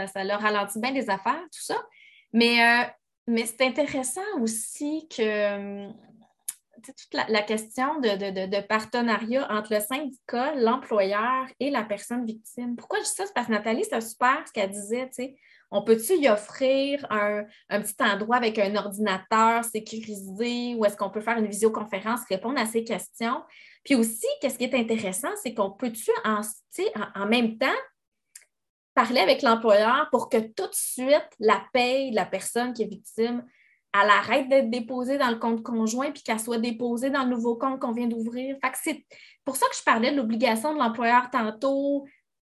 [0.07, 1.81] ça, ralenti bien des affaires, tout ça.
[2.33, 2.89] Mais, euh,
[3.27, 5.87] mais c'est intéressant aussi que
[6.81, 12.75] toute la, question de, partenariat entre le syndicat, l'employeur et la personne victime.
[12.75, 13.25] Pourquoi je dis ça?
[13.25, 15.35] C'est parce que Nathalie, c'est super ce qu'elle disait, tu sais.
[15.71, 21.21] On peut-tu y offrir un, petit endroit avec un ordinateur sécurisé ou est-ce qu'on peut
[21.21, 23.41] faire une visioconférence, répondre à ces questions?
[23.83, 26.41] Puis aussi, qu'est-ce qui est intéressant, c'est qu'on peut-tu en,
[27.15, 27.67] en, même temps
[28.95, 32.87] parler avec l'employeur pour que tout de suite la paye de la personne qui est
[32.87, 33.45] victime,
[33.93, 37.55] elle arrête d'être déposée dans le compte conjoint puis qu'elle soit déposée dans le nouveau
[37.55, 38.57] compte qu'on vient d'ouvrir?
[38.73, 39.05] c'est
[39.45, 42.05] pour ça que je parlais de l'obligation de l'employeur tantôt,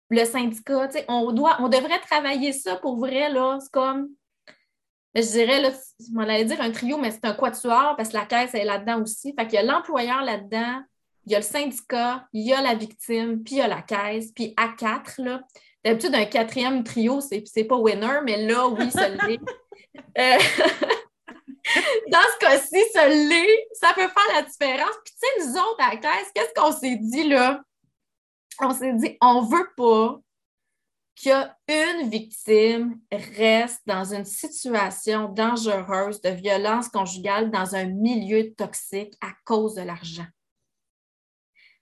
[0.10, 0.90] le syndicat.
[1.08, 3.30] On, doit, on devrait travailler ça pour vrai.
[3.30, 4.10] Là, c'est comme
[5.16, 5.70] je dirais, là,
[6.16, 9.02] on allait dire un trio, mais c'est un quatuor parce que la caisse est là-dedans
[9.02, 9.34] aussi.
[9.38, 10.84] Fait qu'il y a l'employeur là-dedans,
[11.26, 13.82] il y a le syndicat, il y a la victime, puis il y a la
[13.82, 15.42] caisse, puis à quatre, là.
[15.84, 19.40] D'habitude, un quatrième trio, c'est, c'est pas winner, mais là, oui, ça l'est.
[20.18, 20.38] Euh,
[22.12, 23.68] dans ce cas-ci, ça l'est.
[23.74, 24.96] Ça peut faire la différence.
[25.06, 27.62] Puis, tu sais, nous autres, à la caisse, qu'est-ce qu'on s'est dit, là?
[28.62, 30.20] On s'est dit, on veut pas
[31.16, 39.32] qu'une victime reste dans une situation dangereuse de violence conjugale dans un milieu toxique à
[39.44, 40.28] cause de l'argent.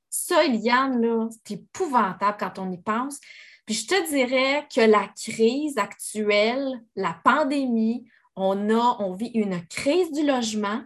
[0.09, 3.19] Ça, Eliane, c'est épouvantable quand on y pense.
[3.65, 9.65] Puis je te dirais que la crise actuelle, la pandémie, on, a, on vit une
[9.67, 10.82] crise du logement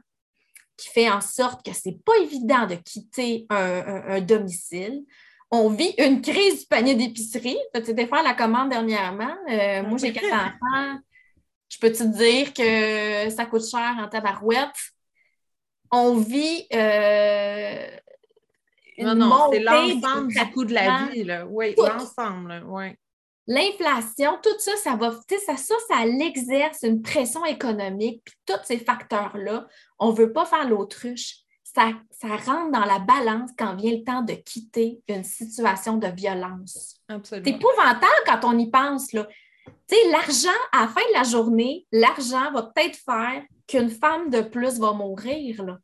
[0.78, 5.06] qui fait en sorte que ce n'est pas évident de quitter un, domicile.
[5.52, 7.58] On vit une crise du panier d'épicerie.
[7.74, 9.36] Tu été faire la commande dernièrement.
[9.50, 11.00] Euh, moi, j'ai quatre enfants.
[11.68, 14.70] Je peux te dire que ça coûte cher en tabarouette?
[15.92, 17.86] On vit euh,
[18.98, 21.26] une non, non, c'est l'ensemble du coût de la vie.
[21.26, 21.46] Là.
[21.46, 22.64] Oui, l'ensemble.
[22.68, 22.96] Oui.
[23.48, 28.78] L'inflation, tout ça, ça va, ça, ça, ça l'exerce une pression économique, puis tous ces
[28.78, 29.68] facteurs-là,
[30.00, 31.41] on ne veut pas faire l'autruche.
[31.74, 36.08] Ça, ça rentre dans la balance quand vient le temps de quitter une situation de
[36.08, 37.02] violence.
[37.24, 39.14] C'est épouvantable quand on y pense.
[39.14, 39.28] Là.
[40.12, 44.80] l'argent, à la fin de la journée, l'argent va peut-être faire qu'une femme de plus
[44.80, 45.64] va mourir.
[45.64, 45.80] Là.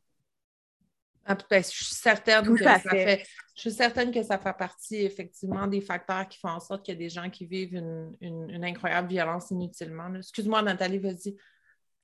[1.26, 3.26] Ah, ben, je suis certaine que ça fait.
[3.54, 6.94] Je suis certaine que ça fait partie effectivement des facteurs qui font en sorte qu'il
[6.94, 10.14] y a des gens qui vivent une, incroyable violence inutilement.
[10.16, 11.36] Excuse-moi, Nathalie, vas-y.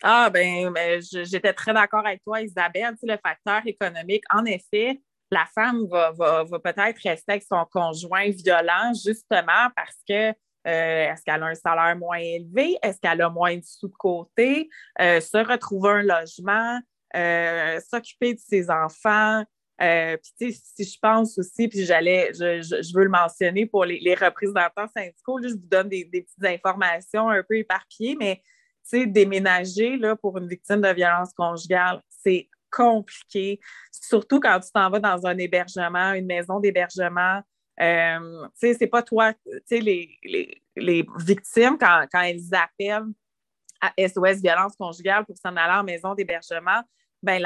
[0.06, 2.96] Ah, ben, ben j'étais très d'accord avec toi, Isabelle.
[3.02, 5.02] le facteur économique, en effet,
[5.32, 6.14] la femme va,
[6.46, 10.32] peut-être rester avec son conjoint violent justement parce que
[10.66, 12.78] euh, est-ce qu'elle a un salaire moins élevé?
[12.84, 14.70] Est-ce qu'elle a moins de sous de côté?
[15.00, 16.80] Euh, se retrouver un logement?
[17.16, 19.44] Euh, s'occuper de ses enfants.
[19.80, 25.42] Puis, si je pense aussi, puis j'allais, je, veux le mentionner pour les, représentants syndicaux,
[25.42, 28.44] je vous donne des, petites informations un peu éparpillées, mais tu
[28.84, 33.60] sais, déménager là, pour une victime de violence conjugale, c'est compliqué,
[33.92, 37.42] surtout quand tu t'en vas dans un hébergement, une maison d'hébergement.
[37.80, 39.34] Euh, tu c'est pas toi,
[39.66, 40.10] sais, les,
[40.76, 43.12] les, victimes, quand, quand elles appellent
[43.82, 46.82] à SOS violence conjugale pour s'en aller en maison d'hébergement,
[47.22, 47.42] ben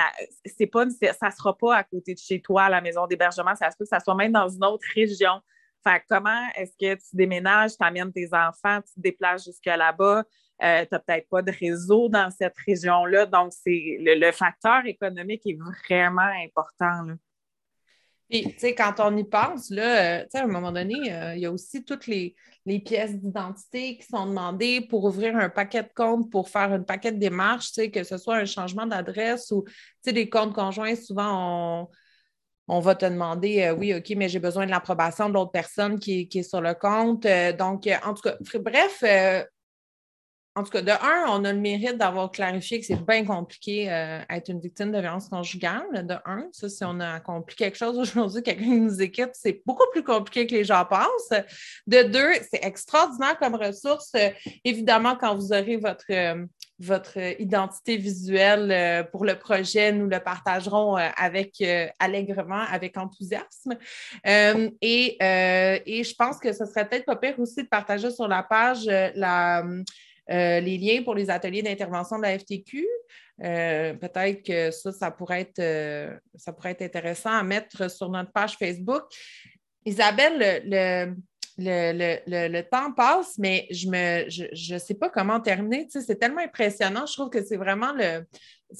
[0.45, 3.77] c'est pas ça sera pas à côté de chez toi la maison d'hébergement, ça se
[3.77, 5.39] peut que ça soit même dans une autre région.
[5.83, 10.23] Fait comment est-ce que tu déménages, tu amènes tes enfants, tu te déplaces jusque là-bas,
[10.63, 13.25] euh, tu n'as peut-être pas de réseau dans cette région-là.
[13.25, 15.57] Donc, c'est le, facteur économique est
[15.87, 17.03] vraiment important.
[17.03, 17.13] Là.
[18.29, 21.13] Puis, tu sais, quand on y pense, là, euh, tu sais, à un moment donné,
[21.13, 22.35] euh, il y a aussi toutes les,
[22.85, 27.13] pièces d'identité qui sont demandées pour ouvrir un paquet de comptes, pour faire une paquet
[27.13, 30.53] de démarches, tu sais, que ce soit un changement d'adresse ou, tu sais, des comptes
[30.53, 31.87] conjoints, souvent, on,
[32.67, 36.29] va te demander, euh, oui, OK, mais j'ai besoin de l'approbation de l'autre personne qui,
[36.33, 37.25] est sur le compte.
[37.57, 39.03] donc, en tout cas, bref,
[40.57, 43.91] en tout cas, de un, on a le mérite d'avoir clarifié que c'est bien compliqué
[43.91, 45.85] euh, être une victime de violence conjugale.
[46.07, 49.85] De un, ça, si on a accompli quelque chose aujourd'hui, quelqu'un nous équipe, c'est beaucoup
[49.91, 51.41] plus compliqué que les gens pensent.
[51.85, 54.11] De deux, c'est extraordinaire comme ressource.
[54.65, 56.43] évidemment, quand vous aurez votre, euh,
[56.79, 61.63] votre identité visuelle euh, pour le projet, nous le partagerons avec
[61.99, 63.77] allègrement, avec enthousiasme.
[64.25, 68.87] Et, je pense que ce serait peut-être pas pire aussi de partager sur la page
[70.29, 72.85] euh, les liens pour les ateliers d'intervention de la FTQ.
[73.43, 76.17] Euh, peut-être que ça, pourrait, être, euh,
[76.63, 79.03] intéressant à mettre sur notre page Facebook.
[79.85, 81.15] Isabelle, le, le,
[81.57, 85.87] temps passe, mais je ne je, sais pas comment terminer.
[85.89, 87.05] c'est tellement impressionnant.
[87.05, 88.25] Je trouve que c'est vraiment le,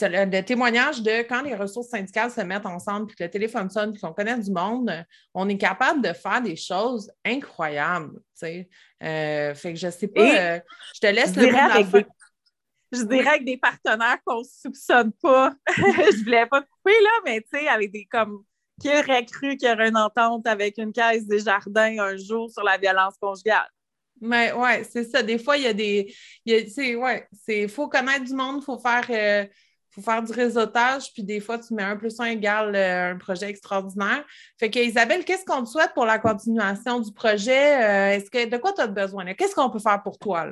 [0.02, 3.94] le, témoignage de quand les ressources syndicales se mettent ensemble, puis que le téléphone sonne,
[3.94, 4.92] puis qu'on connaît du monde,
[5.34, 8.20] on est capable de faire des choses incroyables.
[8.44, 10.60] Euh, fait que je sais pas, euh,
[10.96, 12.06] je te laisse je le avec des,
[12.92, 15.54] Je dirais avec des partenaires qu'on ne soupçonne pas.
[15.78, 18.44] je voulais pas te couper, là, mais tu sais, avec des comme
[18.80, 22.50] qui aurait cru qu'il y aurait une entente avec une caisse des jardins un jour
[22.50, 23.70] sur la violence conjugale?
[24.22, 25.22] Mais ouais, c'est ça.
[25.22, 26.14] Des fois, il y a des.
[26.46, 27.28] Il ouais,
[27.68, 29.06] faut connaître du monde, il faut faire.
[29.10, 29.46] Euh,
[29.98, 33.18] faut faire du réseautage, puis des fois, tu mets un plus un égal euh, un
[33.18, 34.24] projet extraordinaire.
[34.60, 37.84] Fait que Isabelle, qu'est-ce qu'on te souhaite pour la continuation du projet?
[37.84, 39.34] Euh, est-ce que de quoi tu as besoin?
[39.34, 40.52] Qu'est-ce qu'on peut faire pour toi?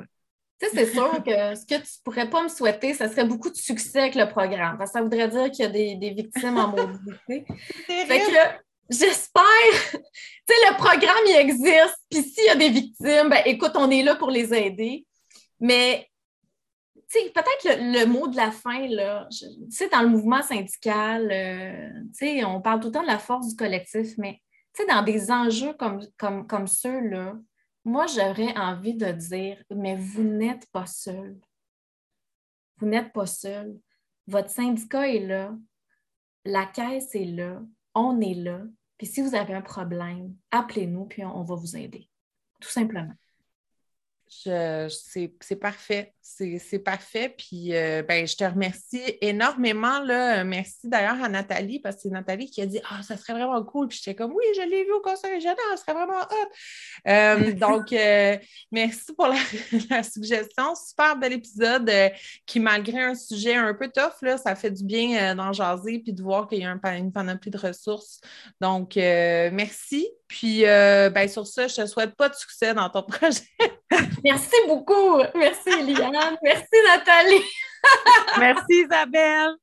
[0.58, 3.26] Tu sais, c'est sûr que ce que tu ne pourrais pas me souhaiter, ce serait
[3.26, 4.78] beaucoup de succès avec le programme.
[4.78, 7.44] Parce que ça voudrait dire qu'il y a des, victimes en mobilité.
[7.86, 9.42] fait que j'espère,
[9.92, 11.98] tu sais, le programme, il existe.
[12.10, 15.04] Puis s'il y a des victimes, ben écoute, on est là pour les aider.
[15.60, 16.08] Mais,
[17.10, 21.30] tu sais, peut-être le, mot de la fin, là, tu sais, dans le mouvement syndical,
[21.30, 24.40] euh, tu sais, on parle tout le temps de la force du collectif, mais,
[24.74, 27.34] tu sais, dans des enjeux comme, comme, comme ceux-là,
[27.86, 31.38] moi, j'aurais envie de dire, mais vous n'êtes pas seul.
[32.78, 33.78] Vous n'êtes pas seul.
[34.26, 35.56] Votre syndicat est là.
[36.44, 37.62] La caisse est là.
[37.94, 38.62] On est là.
[38.98, 42.10] Puis si vous avez un problème, appelez-nous, puis on, va vous aider.
[42.60, 43.14] Tout simplement.
[44.28, 46.12] C'est parfait.
[46.22, 47.34] C'est parfait.
[47.36, 50.00] Puis, euh, ben, je te remercie énormément.
[50.00, 50.42] Là.
[50.42, 53.62] Merci d'ailleurs à Nathalie, parce que c'est Nathalie qui a dit Ah, ça serait vraiment
[53.62, 53.88] cool.
[53.88, 57.08] Puis, j'étais comme Oui, je l'ai vu au conseil régional, ça serait vraiment hot.
[57.08, 58.36] Euh, donc, euh,
[58.72, 60.74] merci pour la, suggestion.
[60.74, 61.90] Super bel épisode
[62.44, 66.12] qui, malgré un sujet un peu tough, là, ça fait du bien d'en jaser puis
[66.12, 68.20] de voir qu'il y a une panoplie de ressources.
[68.60, 70.08] Donc, merci.
[70.28, 73.42] Puis, ben, sur ça, je ne te souhaite pas de succès dans ton projet.
[74.24, 75.18] Merci beaucoup.
[75.34, 76.36] Merci, Eliane.
[76.42, 77.44] Merci, Nathalie.
[78.38, 79.56] Merci, Isabelle.